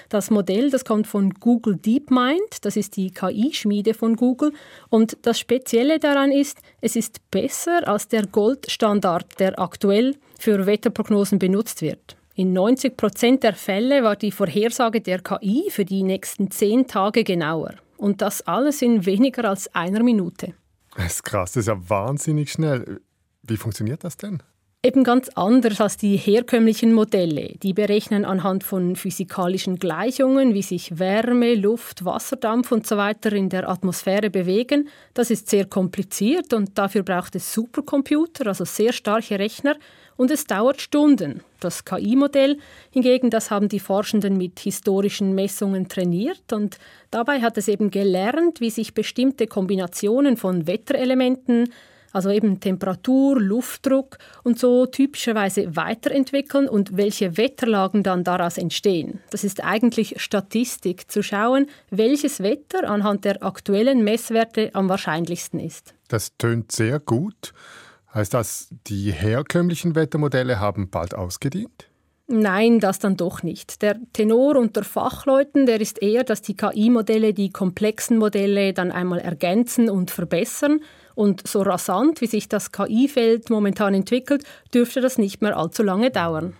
Das 0.09 0.29
Modell, 0.29 0.69
das 0.69 0.85
kommt 0.85 1.07
von 1.07 1.33
Google 1.33 1.77
DeepMind, 1.77 2.63
das 2.63 2.75
ist 2.75 2.97
die 2.97 3.11
KI-Schmiede 3.11 3.93
von 3.93 4.15
Google. 4.15 4.53
Und 4.89 5.17
das 5.23 5.39
Spezielle 5.39 5.99
daran 5.99 6.31
ist, 6.31 6.59
es 6.81 6.95
ist 6.95 7.19
besser 7.31 7.87
als 7.87 8.07
der 8.07 8.25
Goldstandard, 8.27 9.39
der 9.39 9.59
aktuell 9.59 10.15
für 10.39 10.65
Wetterprognosen 10.65 11.39
benutzt 11.39 11.81
wird. 11.81 12.15
In 12.35 12.53
90 12.53 12.97
Prozent 12.97 13.43
der 13.43 13.53
Fälle 13.53 14.03
war 14.03 14.15
die 14.15 14.31
Vorhersage 14.31 15.01
der 15.01 15.19
KI 15.19 15.69
für 15.69 15.85
die 15.85 16.03
nächsten 16.03 16.49
zehn 16.49 16.87
Tage 16.87 17.23
genauer. 17.23 17.75
Und 17.97 18.21
das 18.21 18.41
alles 18.47 18.81
in 18.81 19.05
weniger 19.05 19.45
als 19.45 19.73
einer 19.75 20.01
Minute. 20.01 20.53
Das 20.95 21.13
ist 21.13 21.23
krass, 21.23 21.51
das 21.51 21.61
ist 21.61 21.67
ja 21.67 21.89
wahnsinnig 21.89 22.51
schnell. 22.51 23.01
Wie 23.43 23.57
funktioniert 23.57 24.03
das 24.03 24.17
denn? 24.17 24.41
Eben 24.83 25.03
ganz 25.03 25.29
anders 25.35 25.79
als 25.79 25.97
die 25.97 26.17
herkömmlichen 26.17 26.91
Modelle. 26.91 27.53
Die 27.61 27.71
berechnen 27.71 28.25
anhand 28.25 28.63
von 28.63 28.95
physikalischen 28.95 29.77
Gleichungen, 29.77 30.55
wie 30.55 30.63
sich 30.63 30.97
Wärme, 30.97 31.53
Luft, 31.53 32.03
Wasserdampf 32.03 32.71
und 32.71 32.87
so 32.87 32.97
weiter 32.97 33.31
in 33.31 33.49
der 33.49 33.69
Atmosphäre 33.69 34.31
bewegen. 34.31 34.89
Das 35.13 35.29
ist 35.29 35.51
sehr 35.51 35.65
kompliziert 35.65 36.51
und 36.55 36.79
dafür 36.79 37.03
braucht 37.03 37.35
es 37.35 37.53
Supercomputer, 37.53 38.47
also 38.47 38.65
sehr 38.65 38.91
starke 38.91 39.37
Rechner. 39.37 39.75
Und 40.17 40.31
es 40.31 40.45
dauert 40.45 40.81
Stunden. 40.81 41.41
Das 41.59 41.85
KI-Modell 41.85 42.57
hingegen, 42.89 43.29
das 43.29 43.51
haben 43.51 43.69
die 43.69 43.79
Forschenden 43.79 44.35
mit 44.35 44.59
historischen 44.61 45.35
Messungen 45.35 45.89
trainiert 45.89 46.53
und 46.53 46.79
dabei 47.11 47.41
hat 47.41 47.55
es 47.59 47.67
eben 47.67 47.91
gelernt, 47.91 48.59
wie 48.61 48.71
sich 48.71 48.95
bestimmte 48.95 49.45
Kombinationen 49.45 50.37
von 50.37 50.65
Wetterelementen, 50.65 51.69
also 52.11 52.29
eben 52.29 52.59
Temperatur, 52.59 53.39
Luftdruck 53.39 54.17
und 54.43 54.59
so 54.59 54.85
typischerweise 54.85 55.75
weiterentwickeln 55.75 56.67
und 56.67 56.97
welche 56.97 57.37
Wetterlagen 57.37 58.03
dann 58.03 58.23
daraus 58.23 58.57
entstehen. 58.57 59.19
Das 59.29 59.43
ist 59.43 59.63
eigentlich 59.63 60.21
Statistik, 60.21 61.09
zu 61.11 61.23
schauen, 61.23 61.67
welches 61.89 62.41
Wetter 62.41 62.89
anhand 62.89 63.25
der 63.25 63.43
aktuellen 63.43 64.03
Messwerte 64.03 64.71
am 64.73 64.89
wahrscheinlichsten 64.89 65.59
ist. 65.59 65.93
Das 66.07 66.37
tönt 66.37 66.71
sehr 66.71 66.99
gut. 66.99 67.53
Heißt 68.13 68.33
das, 68.33 68.67
die 68.87 69.11
herkömmlichen 69.11 69.95
Wettermodelle 69.95 70.59
haben 70.59 70.89
bald 70.89 71.15
ausgedient? 71.15 71.87
Nein, 72.27 72.79
das 72.79 72.99
dann 72.99 73.17
doch 73.17 73.43
nicht. 73.43 73.81
Der 73.81 73.97
Tenor 74.13 74.55
unter 74.55 74.83
Fachleuten, 74.83 75.65
der 75.65 75.81
ist 75.81 76.01
eher, 76.01 76.23
dass 76.23 76.41
die 76.41 76.55
KI-Modelle 76.55 77.33
die 77.33 77.49
komplexen 77.49 78.17
Modelle 78.17 78.73
dann 78.73 78.91
einmal 78.91 79.19
ergänzen 79.19 79.89
und 79.89 80.11
verbessern 80.11 80.79
und 81.21 81.47
so 81.47 81.61
rasant, 81.61 82.19
wie 82.19 82.25
sich 82.25 82.49
das 82.49 82.71
KI-Feld 82.71 83.51
momentan 83.51 83.93
entwickelt, 83.93 84.43
dürfte 84.73 85.01
das 85.01 85.19
nicht 85.19 85.39
mehr 85.43 85.55
allzu 85.55 85.83
lange 85.83 86.09
dauern. 86.09 86.57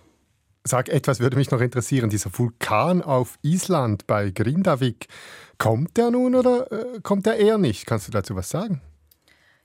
Sag 0.62 0.88
etwas, 0.88 1.18
würde 1.18 1.36
mich 1.36 1.50
noch 1.50 1.60
interessieren. 1.60 2.10
Dieser 2.10 2.30
Vulkan 2.32 3.02
auf 3.02 3.40
Island 3.42 4.06
bei 4.06 4.30
Grindavik, 4.30 5.08
kommt 5.58 5.96
der 5.96 6.12
nun 6.12 6.36
oder 6.36 6.70
äh, 6.70 7.00
kommt 7.02 7.26
der 7.26 7.38
eher 7.38 7.58
nicht? 7.58 7.86
Kannst 7.86 8.06
du 8.06 8.12
dazu 8.12 8.36
was 8.36 8.50
sagen? 8.50 8.80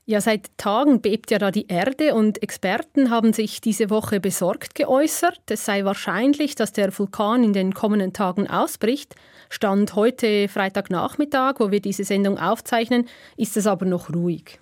Ja, 0.04 0.20
seit 0.20 0.50
Tagen 0.56 1.00
bebt 1.00 1.30
ja 1.30 1.38
da 1.38 1.52
die 1.52 1.68
Erde 1.68 2.14
und 2.14 2.42
Experten 2.42 3.10
haben 3.10 3.32
sich 3.32 3.60
diese 3.60 3.90
Woche 3.90 4.18
besorgt 4.18 4.74
geäußert. 4.74 5.42
Es 5.48 5.64
sei 5.64 5.84
wahrscheinlich, 5.84 6.56
dass 6.56 6.72
der 6.72 6.98
Vulkan 6.98 7.44
in 7.44 7.52
den 7.52 7.72
kommenden 7.72 8.12
Tagen 8.12 8.48
ausbricht. 8.48 9.14
Stand 9.48 9.94
heute 9.94 10.48
Freitagnachmittag, 10.48 11.60
wo 11.60 11.70
wir 11.70 11.80
diese 11.80 12.02
Sendung 12.02 12.38
aufzeichnen, 12.38 13.06
ist 13.36 13.56
es 13.56 13.68
aber 13.68 13.86
noch 13.86 14.12
ruhig. 14.12 14.58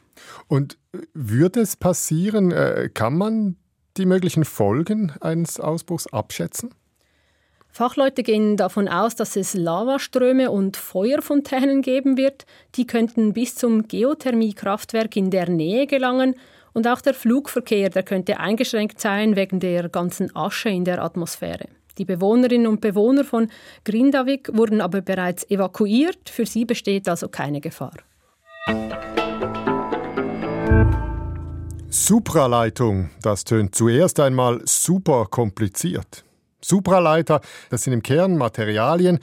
Und 0.48 0.78
äh, 0.92 0.98
würde 1.14 1.60
es 1.60 1.76
passieren, 1.76 2.52
äh, 2.52 2.90
kann 2.92 3.16
man 3.16 3.56
die 3.96 4.06
möglichen 4.06 4.44
Folgen 4.44 5.12
eines 5.20 5.58
Ausbruchs 5.60 6.06
abschätzen? 6.06 6.74
Fachleute 7.76 8.22
gehen 8.22 8.56
davon 8.56 8.88
aus, 8.88 9.16
dass 9.16 9.36
es 9.36 9.52
Lavaströme 9.52 10.50
und 10.50 10.78
Feuerfontänen 10.78 11.82
geben 11.82 12.16
wird. 12.16 12.46
Die 12.74 12.86
könnten 12.86 13.34
bis 13.34 13.54
zum 13.54 13.86
Geothermiekraftwerk 13.86 15.14
in 15.14 15.30
der 15.30 15.50
Nähe 15.50 15.86
gelangen. 15.86 16.36
Und 16.72 16.88
auch 16.88 17.02
der 17.02 17.12
Flugverkehr, 17.12 17.90
der 17.90 18.02
könnte 18.02 18.40
eingeschränkt 18.40 18.98
sein 18.98 19.36
wegen 19.36 19.60
der 19.60 19.90
ganzen 19.90 20.34
Asche 20.34 20.70
in 20.70 20.86
der 20.86 21.02
Atmosphäre. 21.02 21.68
Die 21.98 22.06
Bewohnerinnen 22.06 22.66
und 22.66 22.80
Bewohner 22.80 23.24
von 23.24 23.48
Grindavik 23.84 24.50
wurden 24.54 24.80
aber 24.80 25.02
bereits 25.02 25.48
evakuiert. 25.50 26.30
Für 26.30 26.46
sie 26.46 26.64
besteht 26.64 27.08
also 27.08 27.28
keine 27.28 27.60
Gefahr. 27.60 27.96
Supraleitung, 32.04 33.08
das 33.22 33.44
tönt 33.44 33.74
zuerst 33.74 34.20
einmal 34.20 34.60
super 34.66 35.26
kompliziert. 35.30 36.24
Supraleiter, 36.60 37.40
das 37.70 37.84
sind 37.84 37.94
im 37.94 38.02
Kern 38.02 38.36
Materialien, 38.36 39.18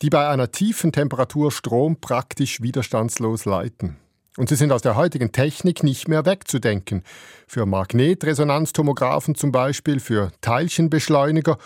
die 0.00 0.10
bei 0.10 0.28
einer 0.28 0.52
tiefen 0.52 0.92
Temperatur 0.92 1.50
Strom 1.50 2.00
praktisch 2.00 2.62
widerstandslos 2.62 3.46
leiten. 3.46 3.96
Und 4.36 4.48
sie 4.48 4.54
sind 4.54 4.70
aus 4.70 4.82
der 4.82 4.94
heutigen 4.94 5.32
Technik 5.32 5.82
nicht 5.82 6.06
mehr 6.06 6.24
wegzudenken. 6.24 7.02
Für 7.48 7.66
Magnetresonanztomographen 7.66 9.34
zum 9.34 9.50
Beispiel, 9.50 9.98
für 9.98 10.30
Teilchenbeschleuniger 10.40 11.58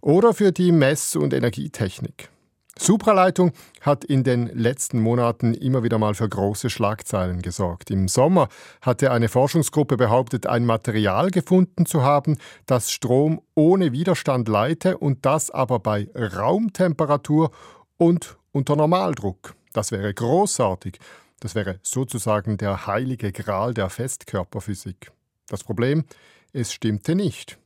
oder 0.00 0.34
für 0.34 0.50
die 0.50 0.72
Mess- 0.72 1.14
und 1.14 1.32
Energietechnik. 1.32 2.30
Supraleitung 2.78 3.52
hat 3.80 4.04
in 4.04 4.24
den 4.24 4.46
letzten 4.46 5.00
Monaten 5.00 5.54
immer 5.54 5.82
wieder 5.84 5.98
mal 5.98 6.14
für 6.14 6.28
große 6.28 6.70
Schlagzeilen 6.70 7.40
gesorgt. 7.40 7.90
Im 7.90 8.08
Sommer 8.08 8.48
hatte 8.80 9.12
eine 9.12 9.28
Forschungsgruppe 9.28 9.96
behauptet, 9.96 10.46
ein 10.46 10.66
Material 10.66 11.30
gefunden 11.30 11.86
zu 11.86 12.02
haben, 12.02 12.36
das 12.66 12.90
Strom 12.90 13.40
ohne 13.54 13.92
Widerstand 13.92 14.48
leite 14.48 14.98
und 14.98 15.24
das 15.24 15.50
aber 15.50 15.78
bei 15.78 16.08
Raumtemperatur 16.14 17.52
und 17.96 18.36
unter 18.52 18.76
Normaldruck. 18.76 19.54
Das 19.72 19.92
wäre 19.92 20.12
großartig. 20.12 20.98
Das 21.40 21.54
wäre 21.54 21.78
sozusagen 21.82 22.56
der 22.56 22.86
heilige 22.86 23.30
Gral 23.30 23.74
der 23.74 23.90
Festkörperphysik. 23.90 25.12
Das 25.48 25.62
Problem, 25.62 26.04
es 26.52 26.72
stimmte 26.72 27.14
nicht. 27.14 27.58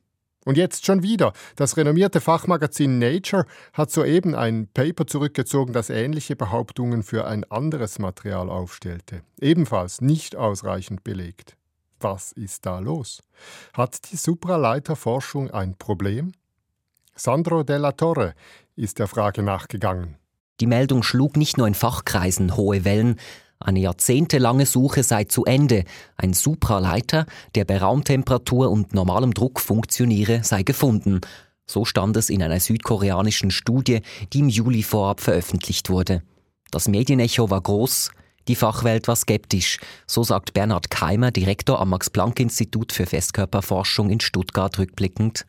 Und 0.45 0.57
jetzt 0.57 0.87
schon 0.87 1.03
wieder. 1.03 1.33
Das 1.57 1.77
renommierte 1.77 2.21
Fachmagazin 2.21 2.99
Nature 2.99 3.45
hat 3.73 3.91
soeben 3.91 4.35
ein 4.35 4.69
Paper 4.73 5.07
zurückgezogen, 5.07 5.73
das 5.73 5.91
ähnliche 5.91 6.37
Behauptungen 6.37 7.03
für 7.03 7.27
ein 7.27 7.45
anderes 7.51 7.99
Material 7.99 8.49
aufstellte. 8.49 9.23
Ebenfalls 9.41 10.01
nicht 10.01 10.37
ausreichend 10.37 11.05
belegt. 11.05 11.57
Was 12.01 12.33
ist 12.33 12.65
da 12.65 12.79
los? 12.79 13.23
Hat 13.73 14.11
die 14.11 14.17
Supraleiterforschung 14.17 15.51
ein 15.51 15.77
Problem? 15.77 16.33
Sandro 17.15 17.65
Della 17.65 17.93
Torre 17.93 18.35
ist 18.77 19.01
der 19.01 19.09
Frage 19.09 19.43
nachgegangen. 19.43 20.17
Die 20.61 20.67
Meldung 20.67 21.03
schlug 21.03 21.37
nicht 21.37 21.59
nur 21.59 21.67
in 21.67 21.75
Fachkreisen 21.75 22.57
hohe 22.57 22.85
Wellen, 22.85 23.19
eine 23.61 23.81
jahrzehntelange 23.81 24.67
Suche 24.67 25.03
sei 25.03 25.25
zu 25.25 25.45
Ende. 25.45 25.85
Ein 26.17 26.33
Supraleiter, 26.33 27.27
der 27.55 27.65
bei 27.65 27.79
Raumtemperatur 27.79 28.71
und 28.71 28.95
normalem 28.95 29.35
Druck 29.35 29.61
funktioniere, 29.61 30.45
sei 30.45 30.63
gefunden. 30.63 31.21
So 31.67 31.85
stand 31.85 32.17
es 32.17 32.31
in 32.31 32.43
einer 32.43 32.61
südkoreanischen 32.61 33.51
Studie, 33.51 34.01
die 34.33 34.41
im 34.41 34.49
Juli 34.49 34.83
vorab 34.83 35.21
veröffentlicht 35.21 35.91
wurde. 35.91 36.23
Das 36.71 36.89
Medienecho 36.89 37.51
war 37.51 37.61
groß, 37.61 38.11
die 38.49 38.55
Fachwelt 38.55 39.09
war 39.09 39.17
skeptisch, 39.17 39.79
so 40.07 40.23
sagt 40.23 40.55
Bernhard 40.55 40.91
Keimer, 40.91 41.31
Direktor 41.31 41.81
am 41.81 41.91
Max-Planck-Institut 41.91 42.93
für 42.93 43.05
Festkörperforschung 43.05 44.09
in 44.09 44.21
Stuttgart 44.21 44.79
rückblickend. 44.79 45.45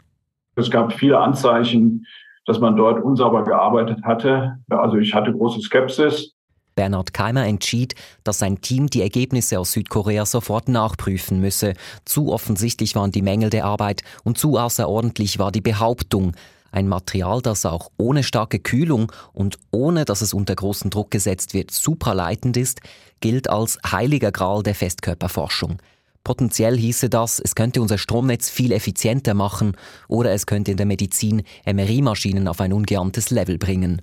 Es 0.55 0.69
gab 0.69 0.91
viele 0.93 1.17
Anzeichen, 1.17 2.05
dass 2.45 2.59
man 2.59 2.75
dort 2.75 3.01
unsauber 3.01 3.45
gearbeitet 3.45 4.03
hatte. 4.03 4.57
Also 4.69 4.97
ich 4.97 5.13
hatte 5.13 5.31
große 5.31 5.61
Skepsis. 5.61 6.33
Bernhard 6.79 7.13
Keimer 7.13 7.45
entschied, 7.45 7.93
dass 8.23 8.39
sein 8.39 8.61
Team 8.61 8.89
die 8.89 9.01
Ergebnisse 9.01 9.59
aus 9.59 9.73
Südkorea 9.73 10.25
sofort 10.25 10.69
nachprüfen 10.69 11.41
müsse. 11.41 11.73
Zu 12.05 12.31
offensichtlich 12.31 12.95
waren 12.95 13.11
die 13.11 13.21
Mängel 13.21 13.49
der 13.49 13.65
Arbeit 13.65 14.01
und 14.23 14.37
zu 14.37 14.57
außerordentlich 14.57 15.39
war 15.39 15.51
die 15.51 15.59
Behauptung. 15.59 16.37
Ein 16.71 16.87
Material, 16.87 17.41
das 17.41 17.65
auch 17.65 17.91
ohne 17.97 18.23
starke 18.23 18.59
Kühlung 18.59 19.11
und 19.33 19.59
ohne 19.71 20.05
dass 20.05 20.21
es 20.21 20.33
unter 20.33 20.55
großen 20.55 20.89
Druck 20.89 21.11
gesetzt 21.11 21.53
wird, 21.53 21.71
supraleitend 21.71 22.55
ist, 22.55 22.79
gilt 23.19 23.49
als 23.49 23.77
heiliger 23.85 24.31
Gral 24.31 24.63
der 24.63 24.73
Festkörperforschung. 24.73 25.81
Potenziell 26.23 26.77
hieße 26.77 27.09
das, 27.09 27.41
es 27.41 27.55
könnte 27.55 27.81
unser 27.81 27.97
Stromnetz 27.97 28.49
viel 28.49 28.71
effizienter 28.71 29.33
machen 29.33 29.73
oder 30.07 30.31
es 30.31 30.45
könnte 30.45 30.71
in 30.71 30.77
der 30.77 30.85
Medizin 30.85 31.43
MRI-Maschinen 31.65 32.47
auf 32.47 32.61
ein 32.61 32.71
ungeahntes 32.71 33.31
Level 33.31 33.57
bringen. 33.57 34.01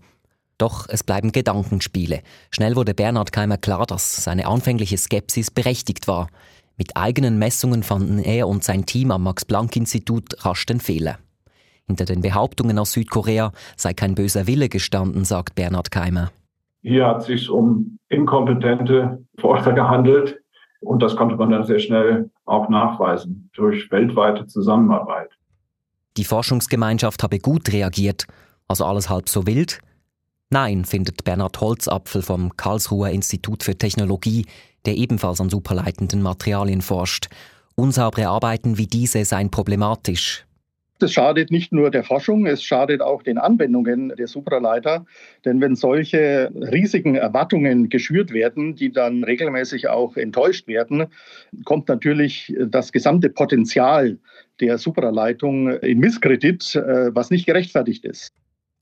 Doch 0.58 0.86
es 0.88 1.04
bleiben 1.04 1.32
Gedankenspiele. 1.32 2.22
Schnell 2.50 2.76
wurde 2.76 2.94
Bernhard 2.94 3.32
Keimer 3.32 3.58
klar, 3.58 3.86
dass 3.86 4.25
seine 4.25 4.46
anfängliche 4.46 4.96
Skepsis 4.96 5.50
berechtigt 5.50 6.08
war. 6.08 6.28
Mit 6.78 6.96
eigenen 6.96 7.38
Messungen 7.38 7.82
fanden 7.82 8.18
er 8.18 8.48
und 8.48 8.64
sein 8.64 8.86
Team 8.86 9.10
am 9.10 9.22
Max-Planck-Institut 9.25 10.44
rasch 10.44 10.66
den 10.66 10.80
Fehler. 10.80 11.18
Hinter 11.86 12.04
den 12.04 12.20
Behauptungen 12.20 12.78
aus 12.78 12.92
Südkorea 12.92 13.52
sei 13.76 13.94
kein 13.94 14.14
böser 14.14 14.46
Wille 14.46 14.68
gestanden, 14.68 15.25
sagt 15.25 15.54
Bernhard 15.54 15.90
Keimer. 15.90 16.32
Hier 16.82 17.06
hat 17.06 17.20
es 17.20 17.26
sich 17.26 17.50
um 17.50 17.98
inkompetente 18.08 19.25
Forscher 19.38 19.72
gehandelt 19.72 20.40
und 20.80 21.02
das 21.02 21.16
konnte 21.16 21.36
man 21.36 21.50
dann 21.50 21.64
sehr 21.64 21.78
schnell 21.78 22.30
auch 22.44 22.68
nachweisen 22.68 23.50
durch 23.54 23.90
weltweite 23.90 24.46
Zusammenarbeit. 24.46 25.30
Die 26.16 26.25
Forschungsgemeinschaft 26.25 27.22
habe 27.22 27.38
gut 27.38 27.72
reagiert, 27.72 28.26
also 28.68 28.84
alles 28.84 29.10
halb 29.10 29.28
so 29.28 29.46
wild. 29.46 29.80
Nein, 30.50 30.85
findet 30.85 31.25
Bernhard 31.25 31.61
Holzapfel 31.61 32.23
vom 32.23 32.57
Karlsruher 32.57 33.11
Institut 33.11 33.65
für 33.65 33.76
Technologie, 33.76 34.47
der 34.87 34.97
ebenfalls 34.97 35.41
an 35.41 35.50
superleitenden 35.50 36.23
Materialien 36.23 36.83
forscht. 36.83 37.29
Unsaubere 37.75 38.29
Arbeiten 38.29 38.79
wie 38.79 38.87
diese 38.87 39.25
seien 39.25 39.50
problematisch. 39.50 40.47
Das 40.99 41.12
schadet 41.12 41.50
nicht 41.50 41.73
nur 41.73 41.91
der 41.91 42.05
Forschung, 42.05 42.47
es 42.47 42.62
schadet 42.62 43.03
auch 43.03 43.23
den 43.23 43.37
Anwendungen 43.37 44.15
der 44.17 44.29
Supraleiter. 44.29 45.05
Denn 45.45 45.61
wenn 45.61 45.75
solche 45.75 46.50
riesigen 46.55 47.17
Erwartungen 47.17 47.91
geschürt 47.91 48.33
werden, 48.33 48.76
die 48.76 48.93
dann 48.93 49.25
regelmäßig 49.25 49.88
auch 49.88 50.17
enttäuscht 50.17 50.69
werden, 50.69 51.07
kommt 51.65 51.88
natürlich 51.88 52.55
das 52.59 52.93
gesamte 52.93 53.29
Potenzial 53.29 54.17
der 54.61 54.79
Supraleitung 54.79 55.69
in 55.81 55.99
Misskredit, 55.99 56.76
äh, 56.76 57.15
was 57.15 57.31
nicht 57.31 57.45
gerechtfertigt 57.47 58.07
ist. 58.07 58.33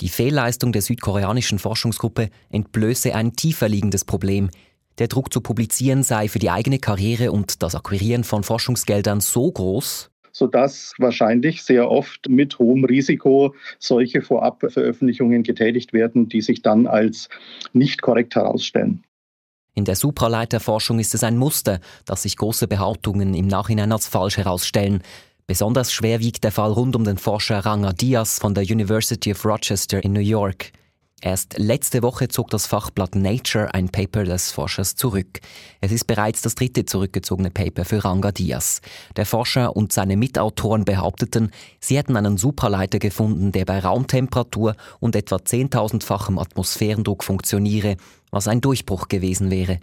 Die 0.00 0.08
Fehlleistung 0.08 0.72
der 0.72 0.82
südkoreanischen 0.82 1.58
Forschungsgruppe 1.58 2.30
entblöße 2.50 3.14
ein 3.14 3.34
tiefer 3.34 3.68
liegendes 3.68 4.04
Problem. 4.04 4.50
Der 4.98 5.08
Druck 5.08 5.32
zu 5.32 5.40
publizieren 5.40 6.02
sei 6.02 6.28
für 6.28 6.38
die 6.38 6.50
eigene 6.50 6.78
Karriere 6.78 7.30
und 7.30 7.62
das 7.62 7.74
Akquirieren 7.74 8.24
von 8.24 8.42
Forschungsgeldern 8.42 9.20
so 9.20 9.50
groß, 9.50 10.10
sodass 10.32 10.94
wahrscheinlich 10.98 11.62
sehr 11.62 11.90
oft 11.90 12.28
mit 12.28 12.58
hohem 12.58 12.84
Risiko 12.84 13.54
solche 13.78 14.20
Vorabveröffentlichungen 14.20 15.44
getätigt 15.44 15.92
werden, 15.92 16.28
die 16.28 16.42
sich 16.42 16.60
dann 16.60 16.86
als 16.88 17.28
nicht 17.72 18.02
korrekt 18.02 18.34
herausstellen. 18.34 19.04
In 19.74 19.84
der 19.84 19.96
Supraleiterforschung 19.96 20.98
ist 20.98 21.14
es 21.14 21.24
ein 21.24 21.36
Muster, 21.36 21.80
dass 22.04 22.22
sich 22.22 22.36
große 22.36 22.68
Behauptungen 22.68 23.34
im 23.34 23.46
Nachhinein 23.46 23.90
als 23.90 24.06
falsch 24.06 24.36
herausstellen. 24.36 25.02
Besonders 25.46 25.92
schwer 25.92 26.20
wiegt 26.20 26.42
der 26.42 26.52
Fall 26.52 26.72
rund 26.72 26.96
um 26.96 27.04
den 27.04 27.18
Forscher 27.18 27.58
Ranga 27.58 27.92
Diaz 27.92 28.38
von 28.38 28.54
der 28.54 28.64
University 28.64 29.30
of 29.32 29.44
Rochester 29.44 30.02
in 30.02 30.14
New 30.14 30.20
York. 30.20 30.72
Erst 31.20 31.58
letzte 31.58 32.02
Woche 32.02 32.28
zog 32.28 32.48
das 32.48 32.66
Fachblatt 32.66 33.14
Nature 33.14 33.74
ein 33.74 33.90
Paper 33.90 34.24
des 34.24 34.52
Forschers 34.52 34.94
zurück. 34.94 35.40
Es 35.82 35.92
ist 35.92 36.06
bereits 36.06 36.40
das 36.40 36.54
dritte 36.54 36.86
zurückgezogene 36.86 37.50
Paper 37.50 37.84
für 37.84 38.02
Ranga 38.02 38.32
Diaz. 38.32 38.80
Der 39.16 39.26
Forscher 39.26 39.76
und 39.76 39.92
seine 39.92 40.16
Mitautoren 40.16 40.86
behaupteten, 40.86 41.50
sie 41.78 41.98
hätten 41.98 42.16
einen 42.16 42.38
Superleiter 42.38 42.98
gefunden, 42.98 43.52
der 43.52 43.66
bei 43.66 43.80
Raumtemperatur 43.80 44.76
und 44.98 45.14
etwa 45.14 45.36
10.000-fachem 45.36 46.38
Atmosphärendruck 46.38 47.22
funktioniere, 47.22 47.96
was 48.30 48.48
ein 48.48 48.62
Durchbruch 48.62 49.08
gewesen 49.08 49.50
wäre. 49.50 49.80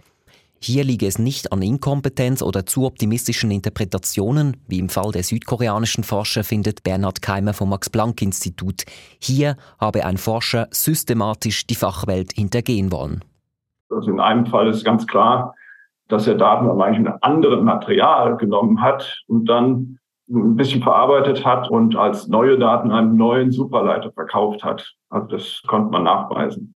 Hier 0.64 0.84
liege 0.84 1.08
es 1.08 1.18
nicht 1.18 1.52
an 1.52 1.60
Inkompetenz 1.60 2.40
oder 2.40 2.64
zu 2.64 2.86
optimistischen 2.86 3.50
Interpretationen, 3.50 4.58
wie 4.68 4.78
im 4.78 4.88
Fall 4.88 5.10
der 5.10 5.24
südkoreanischen 5.24 6.04
Forscher 6.04 6.44
findet 6.44 6.84
Bernhard 6.84 7.20
Keimer 7.20 7.52
vom 7.52 7.70
Max-Planck-Institut. 7.70 8.84
Hier 9.18 9.56
habe 9.80 10.04
ein 10.04 10.18
Forscher 10.18 10.68
systematisch 10.70 11.66
die 11.66 11.74
Fachwelt 11.74 12.34
hintergehen 12.34 12.92
wollen. 12.92 13.24
Also 13.90 14.12
in 14.12 14.20
einem 14.20 14.46
Fall 14.46 14.68
ist 14.68 14.84
ganz 14.84 15.04
klar, 15.08 15.56
dass 16.06 16.28
er 16.28 16.36
Daten 16.36 16.68
aus 16.68 16.80
einem 16.80 17.12
anderen 17.22 17.64
Material 17.64 18.36
genommen 18.36 18.80
hat 18.80 19.20
und 19.26 19.46
dann 19.46 19.98
ein 20.30 20.54
bisschen 20.54 20.80
verarbeitet 20.80 21.44
hat 21.44 21.70
und 21.70 21.96
als 21.96 22.28
neue 22.28 22.56
Daten 22.56 22.92
einen 22.92 23.16
neuen 23.16 23.50
Superleiter 23.50 24.12
verkauft 24.12 24.62
hat. 24.62 24.94
Also 25.10 25.26
das 25.26 25.60
konnte 25.66 25.90
man 25.90 26.04
nachweisen. 26.04 26.72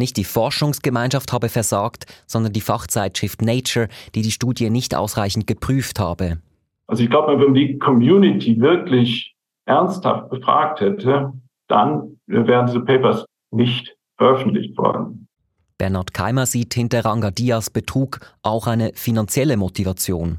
Nicht 0.00 0.16
die 0.16 0.24
Forschungsgemeinschaft 0.24 1.30
habe 1.30 1.50
versagt, 1.50 2.06
sondern 2.26 2.54
die 2.54 2.62
Fachzeitschrift 2.62 3.42
Nature, 3.42 3.88
die 4.14 4.22
die 4.22 4.30
Studie 4.30 4.70
nicht 4.70 4.94
ausreichend 4.94 5.46
geprüft 5.46 6.00
habe. 6.00 6.38
Also 6.86 7.02
ich 7.02 7.10
glaube, 7.10 7.32
wenn 7.32 7.38
man 7.38 7.54
die 7.54 7.78
Community 7.78 8.58
wirklich 8.58 9.34
ernsthaft 9.66 10.30
befragt 10.30 10.80
hätte, 10.80 11.34
dann 11.68 12.16
wären 12.26 12.66
diese 12.66 12.80
Papers 12.80 13.26
nicht 13.50 13.94
veröffentlicht 14.16 14.78
worden. 14.78 15.28
Bernhard 15.76 16.14
Keimer 16.14 16.46
sieht 16.46 16.72
hinter 16.72 17.04
Ranga 17.04 17.30
Diaz 17.30 17.68
Betrug 17.68 18.20
auch 18.42 18.66
eine 18.66 18.92
finanzielle 18.94 19.58
Motivation. 19.58 20.38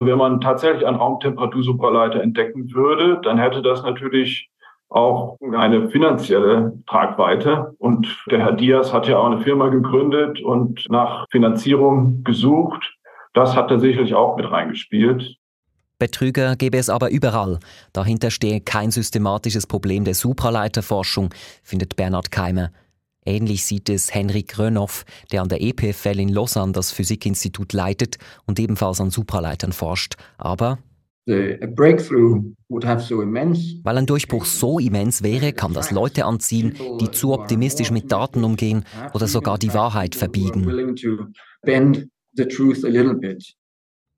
Wenn 0.00 0.18
man 0.18 0.40
tatsächlich 0.40 0.84
einen 0.84 0.96
Raumtemperatursuperleiter 0.96 2.20
entdecken 2.20 2.74
würde, 2.74 3.20
dann 3.22 3.38
hätte 3.38 3.62
das 3.62 3.84
natürlich 3.84 4.50
auch 4.88 5.38
eine 5.40 5.88
finanzielle 5.90 6.78
Tragweite. 6.86 7.74
Und 7.78 8.06
der 8.30 8.40
Herr 8.40 8.52
Diaz 8.52 8.92
hat 8.92 9.08
ja 9.08 9.18
auch 9.18 9.26
eine 9.26 9.40
Firma 9.40 9.68
gegründet 9.68 10.40
und 10.40 10.84
nach 10.88 11.26
Finanzierung 11.30 12.22
gesucht. 12.24 12.94
Das 13.34 13.54
hat 13.54 13.70
er 13.70 13.80
sicherlich 13.80 14.14
auch 14.14 14.36
mit 14.36 14.50
reingespielt. 14.50 15.36
Betrüger 15.98 16.56
gäbe 16.56 16.76
es 16.76 16.90
aber 16.90 17.10
überall. 17.10 17.58
Dahinter 17.92 18.30
stehe 18.30 18.60
kein 18.60 18.90
systematisches 18.90 19.66
Problem 19.66 20.04
der 20.04 20.14
Supraleiterforschung, 20.14 21.30
findet 21.62 21.96
Bernhard 21.96 22.30
Keimer. 22.30 22.70
Ähnlich 23.24 23.64
sieht 23.64 23.88
es 23.88 24.14
Henrik 24.14 24.58
Rönoff, 24.58 25.04
der 25.32 25.42
an 25.42 25.48
der 25.48 25.60
EPFL 25.60 26.20
in 26.20 26.28
Lausanne 26.28 26.72
das 26.72 26.92
Physikinstitut 26.92 27.72
leitet 27.72 28.18
und 28.46 28.60
ebenfalls 28.60 29.00
an 29.00 29.10
Supraleitern 29.10 29.72
forscht. 29.72 30.14
Aber 30.38 30.78
weil 33.82 33.98
ein 33.98 34.06
Durchbruch 34.06 34.44
so 34.44 34.78
immens 34.78 35.22
wäre, 35.22 35.52
kann 35.52 35.72
das 35.72 35.90
Leute 35.90 36.24
anziehen, 36.24 36.76
die 37.00 37.10
zu 37.10 37.32
optimistisch 37.32 37.90
mit 37.90 38.12
Daten 38.12 38.44
umgehen 38.44 38.84
oder 39.12 39.26
sogar 39.26 39.58
die 39.58 39.74
Wahrheit 39.74 40.14
verbiegen. 40.14 40.64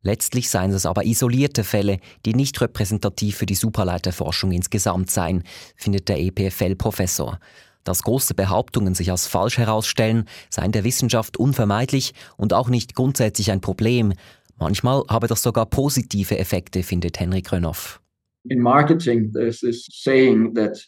Letztlich 0.02 0.48
seien 0.48 0.70
es 0.70 0.86
aber 0.86 1.04
isolierte 1.04 1.64
Fälle, 1.64 1.98
die 2.24 2.34
nicht 2.34 2.60
repräsentativ 2.60 3.36
für 3.36 3.46
die 3.46 3.54
Superleiterforschung 3.54 4.52
insgesamt 4.52 5.10
seien, 5.10 5.42
findet 5.76 6.08
der 6.08 6.20
EPFL-Professor. 6.20 7.38
Dass 7.84 8.02
große 8.02 8.34
Behauptungen 8.34 8.94
sich 8.94 9.10
als 9.10 9.26
falsch 9.26 9.58
herausstellen, 9.58 10.26
sei 10.50 10.64
in 10.66 10.72
der 10.72 10.84
Wissenschaft 10.84 11.36
unvermeidlich 11.36 12.12
und 12.36 12.52
auch 12.52 12.68
nicht 12.68 12.94
grundsätzlich 12.94 13.50
ein 13.50 13.60
Problem, 13.60 14.12
Manchmal 14.58 15.04
habe 15.08 15.28
das 15.28 15.42
sogar 15.42 15.66
positive 15.66 16.36
Effekte, 16.38 16.82
findet 16.82 17.20
Henrik 17.20 17.52
Rönnoff. 17.52 18.00
In 18.44 18.60
marketing, 18.60 19.32
there's 19.32 19.60
this 19.60 19.86
saying 19.90 20.54
that 20.54 20.78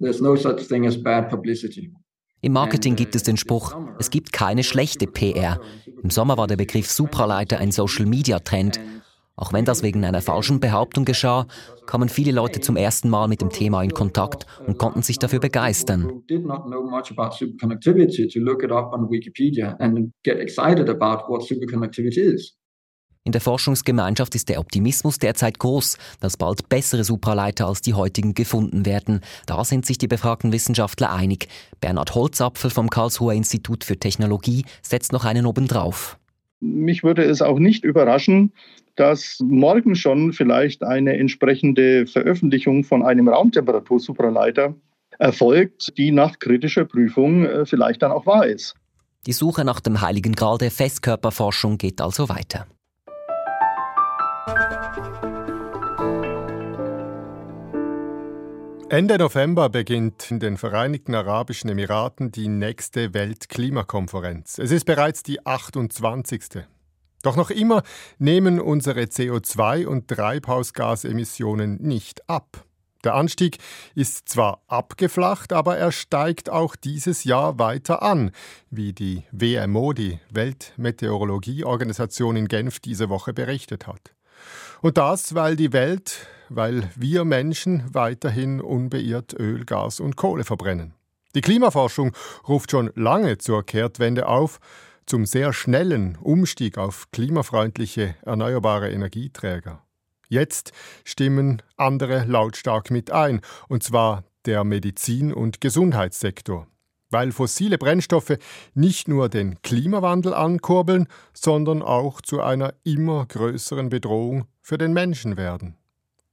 there's 0.00 0.20
no 0.20 0.36
such 0.36 0.66
thing 0.68 0.86
as 0.86 1.00
bad 1.00 1.28
publicity. 1.28 1.92
Im 2.44 2.54
Marketing 2.54 2.96
gibt 2.96 3.14
es 3.14 3.22
den 3.22 3.36
Spruch, 3.36 3.76
es 4.00 4.10
gibt 4.10 4.32
keine 4.32 4.64
schlechte 4.64 5.06
PR. 5.06 5.60
Im 6.02 6.10
Sommer 6.10 6.36
war 6.36 6.48
der 6.48 6.56
Begriff 6.56 6.90
Supraleiter 6.90 7.58
ein 7.58 7.70
Social-Media-Trend. 7.70 8.80
Auch 9.36 9.52
wenn 9.52 9.64
das 9.64 9.84
wegen 9.84 10.04
einer 10.04 10.20
falschen 10.20 10.58
Behauptung 10.58 11.04
geschah, 11.04 11.46
kamen 11.86 12.08
viele 12.08 12.32
Leute 12.32 12.60
zum 12.60 12.76
ersten 12.76 13.08
Mal 13.08 13.28
mit 13.28 13.40
dem 13.40 13.50
Thema 13.50 13.82
in 13.84 13.92
Kontakt 13.92 14.46
und 14.66 14.76
konnten 14.76 15.02
sich 15.02 15.20
dafür 15.20 15.38
begeistern. 15.38 16.22
In 23.24 23.30
der 23.30 23.40
Forschungsgemeinschaft 23.40 24.34
ist 24.34 24.48
der 24.48 24.58
Optimismus 24.58 25.20
derzeit 25.20 25.60
groß, 25.60 25.96
dass 26.18 26.36
bald 26.36 26.68
bessere 26.68 27.04
Supraleiter 27.04 27.68
als 27.68 27.80
die 27.80 27.94
heutigen 27.94 28.34
gefunden 28.34 28.84
werden. 28.84 29.20
Da 29.46 29.64
sind 29.64 29.86
sich 29.86 29.96
die 29.96 30.08
befragten 30.08 30.52
Wissenschaftler 30.52 31.12
einig. 31.12 31.46
Bernhard 31.80 32.16
Holzapfel 32.16 32.70
vom 32.70 32.90
Karlsruher 32.90 33.34
Institut 33.34 33.84
für 33.84 33.96
Technologie 33.96 34.64
setzt 34.82 35.12
noch 35.12 35.24
einen 35.24 35.46
obendrauf. 35.46 36.18
Mich 36.58 37.04
würde 37.04 37.22
es 37.22 37.42
auch 37.42 37.60
nicht 37.60 37.84
überraschen, 37.84 38.52
dass 38.96 39.38
morgen 39.40 39.94
schon 39.94 40.32
vielleicht 40.32 40.82
eine 40.82 41.16
entsprechende 41.16 42.08
Veröffentlichung 42.08 42.82
von 42.82 43.04
einem 43.04 43.28
Raumtemperatursupraleiter 43.28 44.74
erfolgt, 45.20 45.96
die 45.96 46.10
nach 46.10 46.40
kritischer 46.40 46.86
Prüfung 46.86 47.46
äh, 47.46 47.66
vielleicht 47.66 48.02
dann 48.02 48.10
auch 48.10 48.26
wahr 48.26 48.46
ist. 48.46 48.74
Die 49.26 49.32
Suche 49.32 49.64
nach 49.64 49.78
dem 49.78 50.00
heiligen 50.00 50.32
Gral 50.32 50.58
der 50.58 50.72
Festkörperforschung 50.72 51.78
geht 51.78 52.00
also 52.00 52.28
weiter. 52.28 52.66
Ende 58.92 59.16
November 59.16 59.70
beginnt 59.70 60.30
in 60.30 60.38
den 60.38 60.58
Vereinigten 60.58 61.14
Arabischen 61.14 61.70
Emiraten 61.70 62.30
die 62.30 62.48
nächste 62.48 63.14
Weltklimakonferenz. 63.14 64.58
Es 64.58 64.70
ist 64.70 64.84
bereits 64.84 65.22
die 65.22 65.46
28. 65.46 66.66
Doch 67.22 67.34
noch 67.34 67.48
immer 67.48 67.84
nehmen 68.18 68.60
unsere 68.60 69.04
CO2- 69.04 69.86
und 69.86 70.08
Treibhausgasemissionen 70.08 71.80
nicht 71.80 72.28
ab. 72.28 72.66
Der 73.02 73.14
Anstieg 73.14 73.56
ist 73.94 74.28
zwar 74.28 74.60
abgeflacht, 74.66 75.54
aber 75.54 75.78
er 75.78 75.90
steigt 75.90 76.50
auch 76.50 76.76
dieses 76.76 77.24
Jahr 77.24 77.58
weiter 77.58 78.02
an, 78.02 78.30
wie 78.68 78.92
die 78.92 79.24
WMO, 79.32 79.94
die 79.94 80.20
Weltmeteorologieorganisation 80.32 82.36
in 82.36 82.46
Genf, 82.46 82.78
diese 82.78 83.08
Woche 83.08 83.32
berichtet 83.32 83.86
hat. 83.86 84.12
Und 84.80 84.98
das, 84.98 85.34
weil 85.34 85.56
die 85.56 85.72
Welt, 85.72 86.26
weil 86.48 86.90
wir 86.96 87.24
Menschen 87.24 87.84
weiterhin 87.92 88.60
unbeirrt 88.60 89.32
Öl, 89.38 89.64
Gas 89.64 90.00
und 90.00 90.16
Kohle 90.16 90.44
verbrennen. 90.44 90.94
Die 91.34 91.40
Klimaforschung 91.40 92.12
ruft 92.46 92.70
schon 92.70 92.90
lange 92.94 93.38
zur 93.38 93.64
Kehrtwende 93.64 94.26
auf, 94.26 94.58
zum 95.06 95.26
sehr 95.26 95.52
schnellen 95.52 96.16
Umstieg 96.20 96.78
auf 96.78 97.10
klimafreundliche 97.10 98.16
erneuerbare 98.22 98.90
Energieträger. 98.90 99.82
Jetzt 100.28 100.72
stimmen 101.04 101.62
andere 101.76 102.24
lautstark 102.24 102.90
mit 102.90 103.10
ein, 103.10 103.40
und 103.68 103.82
zwar 103.82 104.24
der 104.46 104.64
Medizin- 104.64 105.32
und 105.32 105.60
Gesundheitssektor, 105.60 106.66
weil 107.12 107.32
fossile 107.32 107.78
Brennstoffe 107.78 108.38
nicht 108.74 109.08
nur 109.08 109.28
den 109.28 109.60
Klimawandel 109.62 110.34
ankurbeln, 110.34 111.06
sondern 111.32 111.82
auch 111.82 112.20
zu 112.20 112.40
einer 112.40 112.74
immer 112.84 113.26
größeren 113.26 113.88
Bedrohung 113.88 114.46
für 114.60 114.78
den 114.78 114.92
Menschen 114.92 115.36
werden. 115.36 115.76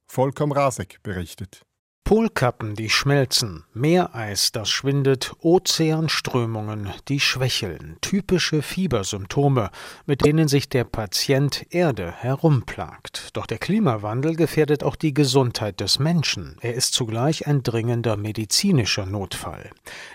Volker 0.07 0.49
Rasek 0.49 1.03
berichtet. 1.03 1.65
Polkappen, 2.09 2.73
die 2.73 2.89
schmelzen, 2.89 3.65
Meereis, 3.71 4.51
das 4.51 4.67
schwindet, 4.67 5.31
Ozeanströmungen, 5.41 6.89
die 7.07 7.19
schwächeln, 7.19 7.97
typische 8.01 8.63
Fiebersymptome, 8.63 9.69
mit 10.07 10.25
denen 10.25 10.47
sich 10.47 10.69
der 10.69 10.85
Patient 10.85 11.67
Erde 11.69 12.11
herumplagt. 12.11 13.29
Doch 13.33 13.45
der 13.45 13.59
Klimawandel 13.59 14.35
gefährdet 14.35 14.83
auch 14.83 14.95
die 14.95 15.13
Gesundheit 15.13 15.81
des 15.81 15.99
Menschen. 15.99 16.57
Er 16.61 16.73
ist 16.73 16.95
zugleich 16.95 17.45
ein 17.45 17.61
dringender 17.61 18.17
medizinischer 18.17 19.05
Notfall. 19.05 19.69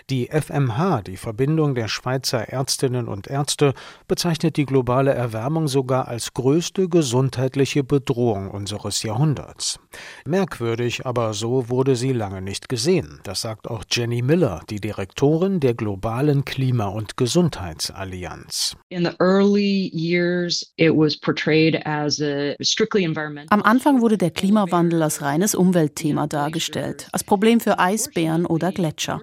Die 0.09 0.27
FMH, 0.27 1.03
die 1.03 1.15
Verbindung 1.15 1.75
der 1.75 1.87
Schweizer 1.87 2.49
Ärztinnen 2.49 3.07
und 3.07 3.27
Ärzte, 3.27 3.73
bezeichnet 4.09 4.57
die 4.57 4.65
globale 4.65 5.13
Erwärmung 5.13 5.69
sogar 5.69 6.09
als 6.09 6.33
größte 6.33 6.89
gesundheitliche 6.89 7.85
Bedrohung 7.85 8.51
unseres 8.51 9.01
Jahrhunderts. 9.01 9.79
Merkwürdig, 10.25 11.05
aber 11.05 11.33
so 11.33 11.69
wurde 11.69 11.84
wurde 11.85 11.95
sie 11.95 12.13
lange 12.13 12.41
nicht 12.41 12.67
gesehen. 12.67 13.19
Das 13.21 13.41
sagt 13.41 13.69
auch 13.69 13.83
Jenny 13.91 14.23
Miller, 14.23 14.61
die 14.71 14.79
Direktorin 14.79 15.59
der 15.59 15.75
globalen 15.75 16.43
Klima- 16.43 16.87
und 16.87 17.15
Gesundheitsallianz. 17.15 18.75
Am 23.49 23.61
Anfang 23.61 24.01
wurde 24.01 24.17
der 24.17 24.31
Klimawandel 24.31 25.03
als 25.03 25.21
reines 25.21 25.53
Umweltthema 25.53 26.25
dargestellt, 26.25 27.07
als 27.11 27.23
Problem 27.23 27.59
für 27.59 27.77
Eisbären 27.77 28.47
oder 28.47 28.71
Gletscher. 28.71 29.21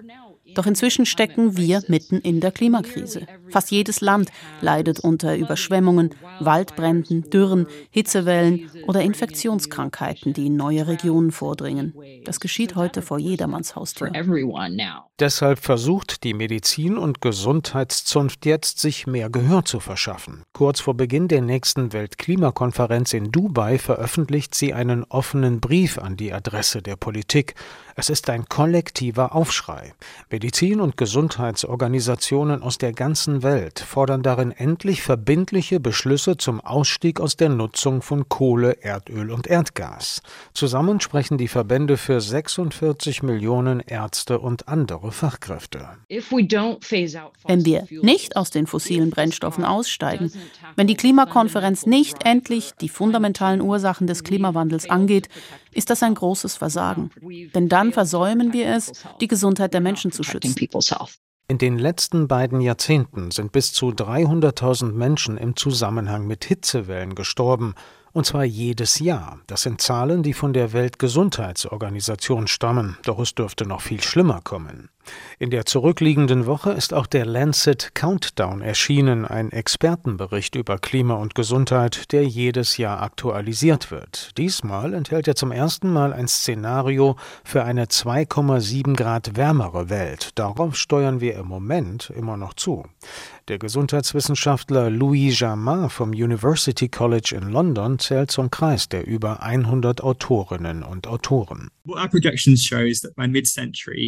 Doch 0.55 0.65
inzwischen 0.65 1.05
stecken 1.05 1.57
wir 1.57 1.83
mitten 1.87 2.19
in 2.19 2.39
der 2.39 2.51
Klimakrise. 2.51 3.27
Fast 3.49 3.71
jedes 3.71 4.01
Land 4.01 4.29
leidet 4.61 4.99
unter 4.99 5.35
Überschwemmungen, 5.35 6.11
Waldbränden, 6.39 7.29
Dürren, 7.29 7.67
Hitzewellen 7.91 8.69
oder 8.87 9.01
Infektionskrankheiten, 9.01 10.33
die 10.33 10.47
in 10.47 10.55
neue 10.55 10.87
Regionen 10.87 11.31
vordringen. 11.31 11.93
Das 12.25 12.39
geschieht 12.39 12.75
heute 12.75 13.01
vor 13.01 13.19
jedermanns 13.19 13.75
Haustür. 13.75 14.11
Deshalb 15.19 15.59
versucht 15.59 16.23
die 16.23 16.33
Medizin- 16.33 16.97
und 16.97 17.21
Gesundheitszunft 17.21 18.47
jetzt, 18.47 18.79
sich 18.79 19.05
mehr 19.05 19.29
Gehör 19.29 19.63
zu 19.63 19.79
verschaffen. 19.79 20.41
Kurz 20.53 20.79
vor 20.79 20.95
Beginn 20.95 21.27
der 21.27 21.43
nächsten 21.43 21.93
Weltklimakonferenz 21.93 23.13
in 23.13 23.31
Dubai 23.31 23.77
veröffentlicht 23.77 24.55
sie 24.55 24.73
einen 24.73 25.03
offenen 25.03 25.59
Brief 25.59 25.99
an 25.99 26.17
die 26.17 26.33
Adresse 26.33 26.81
der 26.81 26.95
Politik. 26.95 27.53
Es 27.95 28.09
ist 28.09 28.27
ein 28.31 28.45
kollektiver 28.49 29.35
Aufschrei. 29.35 29.93
Medizin- 30.31 30.81
und 30.81 30.97
Gesundheitsorganisationen 30.97 32.63
aus 32.63 32.79
der 32.79 32.91
ganzen 32.91 33.43
Welt 33.43 33.79
fordern 33.79 34.23
darin 34.23 34.51
endlich 34.51 35.03
verbindliche 35.03 35.79
Beschlüsse 35.79 36.37
zum 36.37 36.59
Ausstieg 36.59 37.21
aus 37.21 37.37
der 37.37 37.49
Nutzung 37.49 38.01
von 38.01 38.27
Kohle, 38.29 38.81
Erdöl 38.81 39.29
und 39.29 39.45
Erdgas. 39.45 40.23
Zusammen 40.55 41.01
sprechen 41.01 41.37
die 41.37 41.47
Verbände 41.47 41.97
für 41.97 42.19
46 42.19 43.21
Millionen 43.21 43.79
Ärzte 43.79 44.39
und 44.39 44.67
andere 44.67 45.11
Fachkräfte. 45.13 45.87
Wenn 46.09 47.65
wir 47.65 47.87
nicht 48.01 48.35
aus 48.35 48.49
den 48.49 48.67
fossilen 48.67 49.09
Brennstoffen 49.09 49.63
aussteigen, 49.65 50.31
wenn 50.75 50.87
die 50.87 50.95
Klimakonferenz 50.95 51.85
nicht 51.85 52.25
endlich 52.25 52.73
die 52.81 52.89
fundamentalen 52.89 53.61
Ursachen 53.61 54.07
des 54.07 54.23
Klimawandels 54.23 54.89
angeht, 54.89 55.29
ist 55.71 55.89
das 55.89 56.03
ein 56.03 56.15
großes 56.15 56.57
Versagen. 56.57 57.11
Denn 57.55 57.69
dann 57.69 57.93
versäumen 57.93 58.53
wir 58.53 58.67
es, 58.67 58.91
die 59.21 59.27
Gesundheit 59.27 59.73
der 59.73 59.81
Menschen 59.81 60.11
zu 60.11 60.23
schützen. 60.23 60.55
In 61.49 61.57
den 61.57 61.77
letzten 61.77 62.27
beiden 62.27 62.61
Jahrzehnten 62.61 63.31
sind 63.31 63.51
bis 63.51 63.73
zu 63.73 63.89
300.000 63.89 64.93
Menschen 64.93 65.37
im 65.37 65.55
Zusammenhang 65.55 66.25
mit 66.25 66.45
Hitzewellen 66.45 67.15
gestorben 67.15 67.75
und 68.13 68.25
zwar 68.25 68.45
jedes 68.45 68.99
Jahr. 68.99 69.39
Das 69.47 69.63
sind 69.63 69.81
Zahlen, 69.81 70.23
die 70.23 70.33
von 70.33 70.53
der 70.53 70.71
Weltgesundheitsorganisation 70.71 72.47
stammen. 72.47 72.97
Doch 73.03 73.19
es 73.19 73.35
dürfte 73.35 73.65
noch 73.65 73.81
viel 73.81 74.01
schlimmer 74.01 74.39
kommen. 74.41 74.89
In 75.39 75.49
der 75.49 75.65
zurückliegenden 75.65 76.45
Woche 76.45 76.71
ist 76.71 76.93
auch 76.93 77.07
der 77.07 77.25
Lancet 77.25 77.93
Countdown 77.93 78.61
erschienen, 78.61 79.25
ein 79.25 79.51
Expertenbericht 79.51 80.55
über 80.55 80.77
Klima 80.77 81.15
und 81.15 81.35
Gesundheit, 81.35 82.11
der 82.11 82.25
jedes 82.25 82.77
Jahr 82.77 83.01
aktualisiert 83.01 83.91
wird. 83.91 84.37
Diesmal 84.37 84.93
enthält 84.93 85.27
er 85.27 85.35
zum 85.35 85.51
ersten 85.51 85.91
Mal 85.91 86.13
ein 86.13 86.27
Szenario 86.27 87.15
für 87.43 87.63
eine 87.63 87.85
2,7 87.85 88.95
Grad 88.95 89.35
wärmere 89.35 89.89
Welt. 89.89 90.31
Darauf 90.35 90.75
steuern 90.75 91.21
wir 91.21 91.35
im 91.35 91.47
Moment 91.47 92.11
immer 92.15 92.37
noch 92.37 92.53
zu. 92.53 92.85
Der 93.49 93.59
Gesundheitswissenschaftler 93.59 94.89
Louis 94.89 95.37
Jamin 95.37 95.89
vom 95.89 96.11
University 96.11 96.87
College 96.87 97.35
in 97.35 97.51
London 97.51 97.99
zählt 97.99 98.31
zum 98.31 98.49
Kreis 98.49 98.87
der 98.87 99.05
über 99.05 99.43
100 99.43 100.01
Autorinnen 100.01 100.81
und 100.81 101.07
Autoren. 101.07 101.69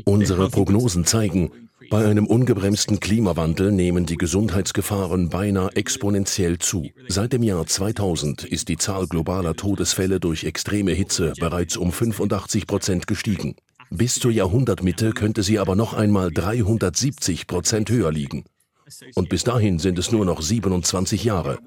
Unsere 0.05 0.49
Prognosen 0.85 1.05
zeigen, 1.05 1.49
bei 1.89 2.05
einem 2.05 2.27
ungebremsten 2.27 2.99
Klimawandel 2.99 3.71
nehmen 3.71 4.05
die 4.05 4.17
Gesundheitsgefahren 4.17 5.29
beinahe 5.29 5.75
exponentiell 5.75 6.59
zu. 6.59 6.91
Seit 7.07 7.33
dem 7.33 7.41
Jahr 7.41 7.65
2000 7.65 8.43
ist 8.43 8.69
die 8.69 8.77
Zahl 8.77 9.07
globaler 9.07 9.55
Todesfälle 9.55 10.19
durch 10.19 10.43
extreme 10.43 10.91
Hitze 10.91 11.33
bereits 11.39 11.75
um 11.75 11.91
85 11.91 12.67
Prozent 12.67 13.07
gestiegen. 13.07 13.55
Bis 13.89 14.19
zur 14.19 14.29
Jahrhundertmitte 14.29 15.13
könnte 15.13 15.41
sie 15.41 15.57
aber 15.57 15.75
noch 15.75 15.95
einmal 15.95 16.29
370 16.31 17.47
Prozent 17.47 17.89
höher 17.89 18.11
liegen. 18.11 18.45
Und 19.15 19.29
bis 19.29 19.43
dahin 19.43 19.79
sind 19.79 19.97
es 19.97 20.11
nur 20.11 20.25
noch 20.25 20.41
27 20.41 21.23
Jahre. 21.23 21.59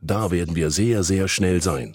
Da 0.00 0.30
werden 0.30 0.56
wir 0.56 0.70
sehr, 0.70 1.02
sehr 1.02 1.28
schnell 1.28 1.62
sein. 1.62 1.92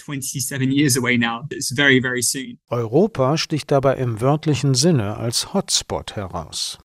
Europa 2.69 3.37
sticht 3.37 3.71
dabei 3.71 3.95
im 3.97 4.21
wörtlichen 4.21 4.73
Sinne 4.73 5.17
als 5.17 5.53
Hotspot 5.53 6.15
heraus. 6.15 6.79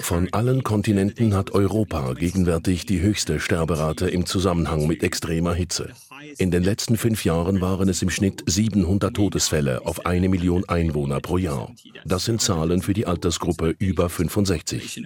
Von 0.00 0.32
allen 0.32 0.62
Kontinenten 0.62 1.34
hat 1.34 1.50
Europa 1.50 2.14
gegenwärtig 2.14 2.86
die 2.86 3.00
höchste 3.00 3.38
Sterberate 3.40 4.08
im 4.08 4.24
Zusammenhang 4.24 4.86
mit 4.86 5.02
extremer 5.02 5.54
Hitze. 5.54 5.92
In 6.38 6.50
den 6.50 6.62
letzten 6.62 6.96
fünf 6.96 7.24
Jahren 7.24 7.60
waren 7.60 7.88
es 7.88 8.02
im 8.02 8.10
Schnitt 8.10 8.42
700 8.46 9.14
Todesfälle 9.14 9.86
auf 9.86 10.06
eine 10.06 10.28
Million 10.28 10.68
Einwohner 10.68 11.20
pro 11.20 11.38
Jahr. 11.38 11.72
Das 12.04 12.24
sind 12.24 12.40
Zahlen 12.40 12.82
für 12.82 12.92
die 12.92 13.06
Altersgruppe 13.06 13.74
über 13.78 14.08
65. 14.08 15.02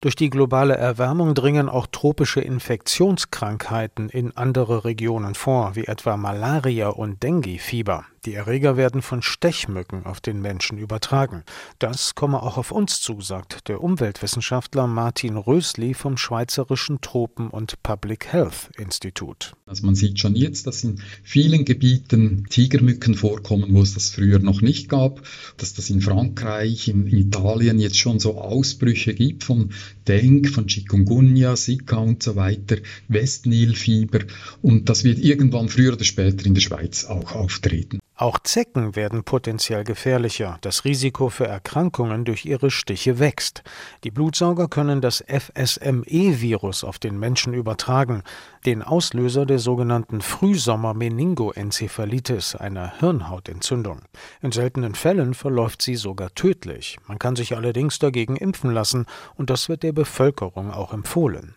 Durch 0.00 0.16
die 0.16 0.30
globale 0.30 0.76
Erwärmung 0.76 1.34
dringen 1.34 1.68
auch 1.68 1.86
tropische 1.86 2.40
Infektionskrankheiten 2.40 4.08
in 4.08 4.36
andere 4.36 4.84
Regionen 4.84 5.34
vor, 5.34 5.76
wie 5.76 5.84
etwa 5.84 6.16
Malaria 6.16 6.88
und 6.88 7.22
Dengue-Fieber. 7.22 8.06
Die 8.26 8.34
Erreger 8.34 8.76
werden 8.76 9.02
von 9.02 9.22
Stechmücken 9.22 10.04
auf 10.04 10.20
den 10.20 10.40
Menschen 10.40 10.78
übertragen. 10.78 11.44
Das 11.78 12.16
komme 12.16 12.42
auch 12.42 12.58
auf 12.58 12.72
uns 12.72 13.00
zu, 13.00 13.20
sagt 13.20 13.68
der 13.68 13.80
Umweltwissenschaftler 13.80 14.88
Martin 14.88 15.36
Rösli 15.36 15.94
vom 15.94 16.16
Schweizerischen 16.16 17.00
Tropen- 17.00 17.50
und 17.50 17.80
Public 17.84 18.32
Health 18.32 18.70
Institut. 18.78 19.52
Also 19.64 19.86
man 19.86 19.94
sieht 19.94 20.18
schon 20.18 20.34
jetzt, 20.34 20.66
dass 20.66 20.82
in 20.82 21.00
vielen 21.22 21.64
Gebieten 21.64 22.46
Tigermücken 22.50 23.14
vorkommen, 23.14 23.72
wo 23.72 23.82
es 23.82 23.94
das 23.94 24.10
früher 24.10 24.40
noch 24.40 24.60
nicht 24.60 24.88
gab, 24.88 25.22
dass 25.56 25.74
das 25.74 25.88
in 25.88 26.00
Frankreich, 26.00 26.88
in 26.88 27.06
Italien 27.06 27.78
jetzt 27.78 27.96
schon 27.96 28.18
so 28.18 28.40
Ausbrüche 28.40 29.14
gibt 29.14 29.44
von 29.44 29.70
Dengue, 30.08 30.50
von 30.50 30.66
Chikungunya, 30.66 31.54
Zika 31.54 31.98
und 31.98 32.24
so 32.24 32.34
weiter, 32.34 32.78
Westnilfieber 33.06 34.24
und 34.62 34.88
das 34.88 35.04
wird 35.04 35.20
irgendwann 35.20 35.68
früher 35.68 35.92
oder 35.92 36.04
später 36.04 36.44
in 36.44 36.54
der 36.54 36.60
Schweiz 36.60 37.04
auch 37.04 37.30
auftreten. 37.30 38.00
Auch 38.18 38.38
Zecken 38.38 38.96
werden 38.96 39.24
potenziell 39.24 39.84
gefährlicher. 39.84 40.56
Das 40.62 40.86
Risiko 40.86 41.28
für 41.28 41.46
Erkrankungen 41.46 42.24
durch 42.24 42.46
ihre 42.46 42.70
Stiche 42.70 43.18
wächst. 43.18 43.62
Die 44.04 44.10
Blutsauger 44.10 44.68
können 44.68 45.02
das 45.02 45.22
FSME-Virus 45.28 46.82
auf 46.82 46.98
den 46.98 47.18
Menschen 47.18 47.52
übertragen, 47.52 48.22
den 48.64 48.82
Auslöser 48.82 49.44
der 49.44 49.58
sogenannten 49.58 50.22
Frühsommer-Meningoenzephalitis, 50.22 52.56
einer 52.56 52.98
Hirnhautentzündung. 53.00 54.00
In 54.40 54.50
seltenen 54.50 54.94
Fällen 54.94 55.34
verläuft 55.34 55.82
sie 55.82 55.96
sogar 55.96 56.34
tödlich. 56.34 56.96
Man 57.06 57.18
kann 57.18 57.36
sich 57.36 57.54
allerdings 57.54 57.98
dagegen 57.98 58.36
impfen 58.36 58.70
lassen, 58.70 59.04
und 59.34 59.50
das 59.50 59.68
wird 59.68 59.82
der 59.82 59.92
Bevölkerung 59.92 60.70
auch 60.70 60.94
empfohlen. 60.94 61.54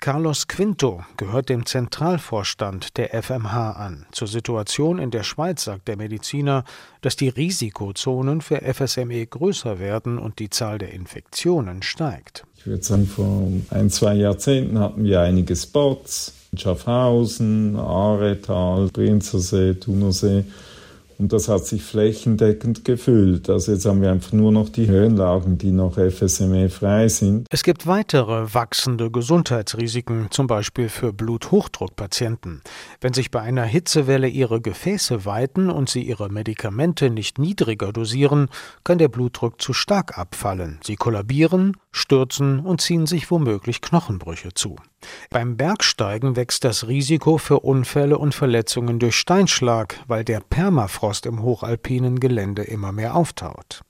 Carlos 0.00 0.46
Quinto 0.46 1.02
gehört 1.16 1.48
dem 1.48 1.66
Zentralvorstand 1.66 2.96
der 2.96 3.20
FMH 3.20 3.72
an. 3.72 4.06
Zur 4.12 4.28
Situation 4.28 5.00
in 5.00 5.10
der 5.10 5.24
Schweiz 5.24 5.64
sagt 5.64 5.88
der 5.88 5.96
Mediziner, 5.96 6.62
dass 7.00 7.16
die 7.16 7.28
Risikozonen 7.28 8.40
für 8.40 8.60
FSME 8.62 9.26
größer 9.26 9.80
werden 9.80 10.18
und 10.18 10.38
die 10.38 10.50
Zahl 10.50 10.78
der 10.78 10.92
Infektionen 10.92 11.82
steigt. 11.82 12.44
Ich 12.56 12.66
würde 12.68 12.84
sagen, 12.84 13.06
vor 13.08 13.50
ein, 13.70 13.90
zwei 13.90 14.14
Jahrzehnten 14.14 14.78
hatten 14.78 15.02
wir 15.02 15.20
einige 15.20 15.56
Spots. 15.56 16.32
Schaffhausen, 16.56 17.76
Aretal, 17.76 18.88
Brinzersee, 18.92 19.74
Thunersee. 19.74 20.44
Und 21.18 21.32
das 21.32 21.48
hat 21.48 21.66
sich 21.66 21.82
flächendeckend 21.82 22.84
gefüllt. 22.84 23.50
Also 23.50 23.72
jetzt 23.72 23.84
haben 23.86 24.00
wir 24.02 24.12
einfach 24.12 24.32
nur 24.32 24.52
noch 24.52 24.68
die 24.68 24.86
Höhenlagen, 24.86 25.58
die 25.58 25.72
noch 25.72 25.94
FSME-frei 25.94 27.08
sind. 27.08 27.48
Es 27.50 27.64
gibt 27.64 27.88
weitere 27.88 28.54
wachsende 28.54 29.10
Gesundheitsrisiken, 29.10 30.28
zum 30.30 30.46
Beispiel 30.46 30.88
für 30.88 31.12
Bluthochdruckpatienten. 31.12 32.62
Wenn 33.00 33.14
sich 33.14 33.32
bei 33.32 33.40
einer 33.40 33.64
Hitzewelle 33.64 34.28
ihre 34.28 34.60
Gefäße 34.60 35.24
weiten 35.24 35.70
und 35.70 35.88
sie 35.88 36.02
ihre 36.02 36.28
Medikamente 36.28 37.10
nicht 37.10 37.38
niedriger 37.38 37.92
dosieren, 37.92 38.48
kann 38.84 38.98
der 38.98 39.08
Blutdruck 39.08 39.60
zu 39.60 39.72
stark 39.72 40.16
abfallen. 40.16 40.78
Sie 40.84 40.94
kollabieren, 40.94 41.76
stürzen 41.98 42.60
und 42.60 42.80
ziehen 42.80 43.06
sich 43.06 43.30
womöglich 43.30 43.80
Knochenbrüche 43.80 44.54
zu. 44.54 44.76
Beim 45.30 45.56
Bergsteigen 45.56 46.36
wächst 46.36 46.64
das 46.64 46.88
Risiko 46.88 47.38
für 47.38 47.60
Unfälle 47.60 48.18
und 48.18 48.34
Verletzungen 48.34 48.98
durch 48.98 49.16
Steinschlag, 49.16 50.00
weil 50.06 50.24
der 50.24 50.40
Permafrost 50.40 51.26
im 51.26 51.42
hochalpinen 51.42 52.20
Gelände 52.20 52.62
immer 52.62 52.92
mehr 52.92 53.14
auftaut. 53.14 53.82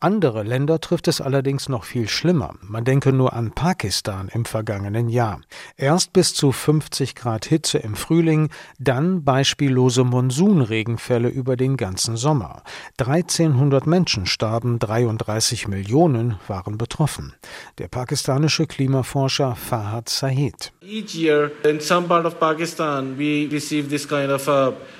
Andere 0.00 0.42
Länder 0.42 0.80
trifft 0.80 1.08
es 1.08 1.20
allerdings 1.20 1.68
noch 1.68 1.84
viel 1.84 2.08
schlimmer. 2.08 2.54
Man 2.62 2.84
denke 2.84 3.12
nur 3.12 3.32
an 3.32 3.52
Pakistan 3.52 4.28
im 4.32 4.44
vergangenen 4.44 5.08
Jahr. 5.08 5.40
Erst 5.76 6.12
bis 6.12 6.34
zu 6.34 6.52
50 6.52 7.14
Grad 7.14 7.44
Hitze 7.44 7.78
im 7.78 7.94
Frühling, 7.94 8.50
dann 8.78 9.24
beispiellose 9.24 10.04
Monsunregenfälle 10.04 11.28
über 11.28 11.56
den 11.56 11.76
ganzen 11.76 12.16
Sommer. 12.16 12.62
1300 12.98 13.86
Menschen 13.86 14.26
starben, 14.26 14.78
33 14.78 15.68
Millionen 15.68 16.38
waren 16.48 16.78
betroffen. 16.78 17.34
Der 17.78 17.88
pakistanische 17.88 18.66
Klimaforscher 18.66 19.54
Fahad 19.54 20.08
Said. 20.08 20.72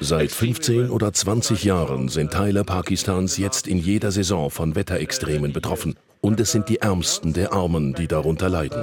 Seit 0.01 0.31
15 0.31 0.91
oder 0.91 1.13
20 1.13 1.65
Jahren 1.65 2.09
sind 2.09 2.33
Teile 2.33 2.63
Pakistans 2.63 3.37
jetzt 3.37 3.67
in 3.67 3.79
jeder 3.79 4.13
Saison 4.13 4.51
von 4.51 4.77
Wetterextremen 4.77 5.53
betroffen. 5.53 5.97
Und 6.21 6.39
es 6.39 6.53
sind 6.53 6.69
die 6.69 6.79
Ärmsten 6.79 7.33
der 7.33 7.53
Armen, 7.53 7.95
die 7.95 8.07
darunter 8.07 8.49
leiden. 8.49 8.81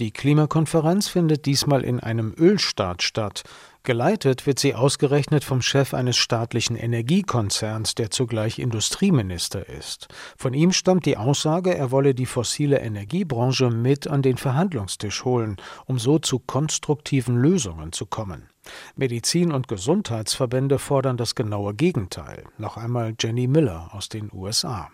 Die 0.00 0.10
Klimakonferenz 0.10 1.06
findet 1.06 1.46
diesmal 1.46 1.84
in 1.84 2.00
einem 2.00 2.34
Ölstaat 2.36 3.04
statt. 3.04 3.44
Geleitet 3.86 4.46
wird 4.46 4.58
sie 4.58 4.74
ausgerechnet 4.74 5.44
vom 5.44 5.60
Chef 5.60 5.92
eines 5.92 6.16
staatlichen 6.16 6.74
Energiekonzerns, 6.74 7.94
der 7.94 8.10
zugleich 8.10 8.58
Industrieminister 8.58 9.68
ist. 9.68 10.08
Von 10.38 10.54
ihm 10.54 10.72
stammt 10.72 11.04
die 11.04 11.18
Aussage, 11.18 11.76
er 11.76 11.90
wolle 11.90 12.14
die 12.14 12.24
fossile 12.24 12.78
Energiebranche 12.78 13.68
mit 13.68 14.08
an 14.08 14.22
den 14.22 14.38
Verhandlungstisch 14.38 15.26
holen, 15.26 15.58
um 15.84 15.98
so 15.98 16.18
zu 16.18 16.38
konstruktiven 16.38 17.36
Lösungen 17.36 17.92
zu 17.92 18.06
kommen. 18.06 18.48
Medizin- 18.96 19.52
und 19.52 19.68
Gesundheitsverbände 19.68 20.78
fordern 20.78 21.18
das 21.18 21.34
genaue 21.34 21.74
Gegenteil. 21.74 22.44
Noch 22.56 22.78
einmal 22.78 23.14
Jenny 23.20 23.46
Miller 23.46 23.90
aus 23.92 24.08
den 24.08 24.30
USA. 24.32 24.88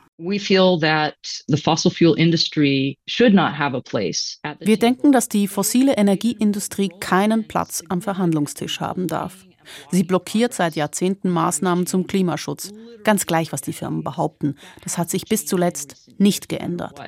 Wir 4.61 4.79
denken, 4.79 5.13
dass 5.13 5.29
die 5.29 5.49
fossile 5.49 5.95
Energieindustrie 5.97 6.91
keinen 7.01 7.49
Platz 7.49 7.83
am 7.89 8.03
Verhandlungstisch 8.03 8.81
haben 8.81 9.07
darf. 9.07 9.47
Sie 9.91 10.03
blockiert 10.03 10.53
seit 10.53 10.77
Jahrzehnten 10.77 11.31
Maßnahmen 11.31 11.87
zum 11.87 12.07
Klimaschutz. 12.07 12.73
Ganz 13.05 13.27
gleich, 13.27 13.53
was 13.53 13.63
die 13.63 13.73
Firmen 13.73 14.03
behaupten. 14.03 14.57
Das 14.83 14.99
hat 14.99 15.11
sich 15.11 15.25
bis 15.25 15.47
zuletzt 15.47 16.11
nicht 16.19 16.49
geändert. 16.49 16.99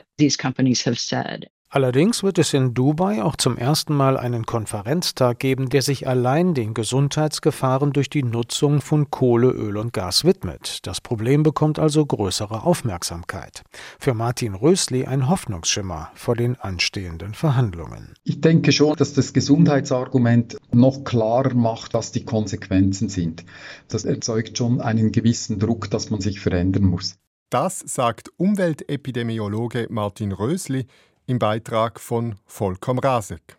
Allerdings 1.75 2.23
wird 2.23 2.37
es 2.37 2.53
in 2.53 2.75
Dubai 2.75 3.23
auch 3.23 3.35
zum 3.35 3.57
ersten 3.57 3.95
Mal 3.95 4.19
einen 4.19 4.45
Konferenztag 4.45 5.39
geben, 5.39 5.71
der 5.71 5.81
sich 5.81 6.07
allein 6.07 6.53
den 6.53 6.75
Gesundheitsgefahren 6.75 7.95
durch 7.95 8.11
die 8.11 8.23
Nutzung 8.23 8.83
von 8.83 9.11
Kohle, 9.11 9.49
Öl 9.49 9.79
und 9.79 9.95
Gas 9.95 10.27
widmet. 10.27 10.81
Das 10.83 11.01
Problem 11.01 11.43
bekommt 11.43 11.79
also 11.79 12.05
größere 12.05 12.65
Aufmerksamkeit. 12.65 13.63
Für 13.99 14.13
Martin 14.13 14.53
Rösli 14.53 15.07
ein 15.07 15.31
Hoffnungsschimmer 15.31 16.11
vor 16.13 16.37
den 16.37 16.61
anstehenden 16.61 17.33
Verhandlungen. 17.33 18.13
Ich 18.23 18.43
denke 18.43 18.71
schon, 18.71 18.95
dass 18.97 19.15
das 19.15 19.33
Gesundheitsargument 19.33 20.59
noch 20.73 21.05
klarer 21.05 21.55
macht, 21.55 21.95
was 21.95 22.13
die 22.13 22.27
Konsequenzen 22.27 23.09
sind. 23.09 23.47
Das 23.89 24.05
erzeugt 24.05 24.59
schon 24.59 24.83
einen 24.83 25.11
gewissen 25.11 25.59
Druck, 25.59 25.91
dass 25.91 26.11
man 26.11 26.21
sich 26.21 26.39
verändern 26.39 26.85
muss. 26.85 27.17
Das 27.49 27.81
sagt 27.81 28.31
Umweltepidemiologe 28.39 29.87
Martin 29.91 30.33
Rösli 30.33 30.87
im 31.27 31.39
Beitrag 31.39 32.01
von 32.01 32.37
Volkom 32.47 32.99
Rasek. 32.99 33.57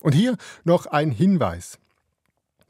Und 0.00 0.12
hier 0.12 0.36
noch 0.64 0.86
ein 0.86 1.10
Hinweis. 1.10 1.78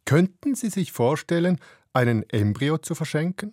Könnten 0.05 0.55
Sie 0.55 0.71
sich 0.71 0.93
vorstellen, 0.93 1.59
einen 1.93 2.29
Embryo 2.29 2.79
zu 2.79 2.95
verschenken? 2.95 3.53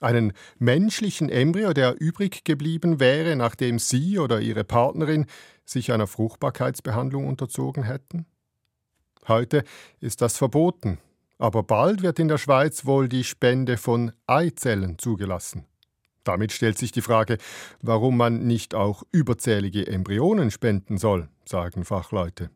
Einen 0.00 0.32
menschlichen 0.58 1.28
Embryo, 1.28 1.72
der 1.72 2.00
übrig 2.00 2.44
geblieben 2.44 3.00
wäre, 3.00 3.36
nachdem 3.36 3.78
Sie 3.78 4.18
oder 4.18 4.40
Ihre 4.40 4.64
Partnerin 4.64 5.26
sich 5.64 5.92
einer 5.92 6.06
Fruchtbarkeitsbehandlung 6.06 7.26
unterzogen 7.26 7.84
hätten? 7.84 8.26
Heute 9.28 9.64
ist 10.00 10.20
das 10.20 10.36
verboten, 10.36 10.98
aber 11.38 11.62
bald 11.62 12.02
wird 12.02 12.18
in 12.18 12.28
der 12.28 12.38
Schweiz 12.38 12.84
wohl 12.84 13.08
die 13.08 13.24
Spende 13.24 13.76
von 13.76 14.12
Eizellen 14.26 14.98
zugelassen. 14.98 15.64
Damit 16.26 16.50
stellt 16.50 16.76
sich 16.76 16.90
die 16.90 17.02
Frage, 17.02 17.38
warum 17.82 18.16
man 18.16 18.46
nicht 18.46 18.74
auch 18.74 19.04
überzählige 19.12 19.86
Embryonen 19.86 20.50
spenden 20.50 20.98
soll, 20.98 21.28
sagen 21.44 21.84
Fachleute. 21.84 22.50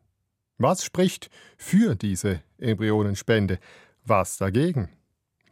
Was 0.57 0.83
spricht 0.83 1.29
für 1.57 1.95
diese 1.95 2.41
Embryonenspende? 2.59 3.59
Was 4.03 4.37
dagegen? 4.37 4.89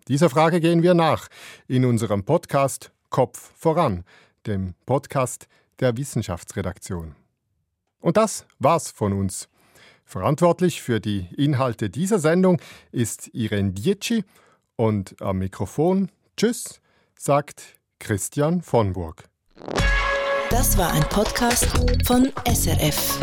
Dieser 0.09 0.29
Frage 0.29 0.59
gehen 0.59 0.83
wir 0.83 0.93
nach 0.93 1.29
in 1.67 1.85
unserem 1.85 2.25
Podcast 2.25 2.91
Kopf 3.09 3.53
voran, 3.55 4.03
dem 4.45 4.73
Podcast 4.85 5.47
der 5.79 5.95
Wissenschaftsredaktion. 5.95 7.15
Und 8.01 8.17
das 8.17 8.45
war's 8.59 8.91
von 8.91 9.13
uns. 9.13 9.47
Verantwortlich 10.03 10.81
für 10.81 10.99
die 10.99 11.29
Inhalte 11.37 11.89
dieser 11.89 12.19
Sendung 12.19 12.61
ist 12.91 13.29
Irene 13.33 13.71
Dietschi 13.71 14.25
und 14.75 15.15
am 15.21 15.37
Mikrofon 15.37 16.11
Tschüss, 16.35 16.81
sagt 17.17 17.78
Christian 17.99 18.61
von 18.61 18.93
Burg. 18.93 19.29
Das 20.49 20.77
war 20.77 20.91
ein 20.91 21.03
Podcast 21.09 21.67
von 22.05 22.31
SRF. 22.47 23.19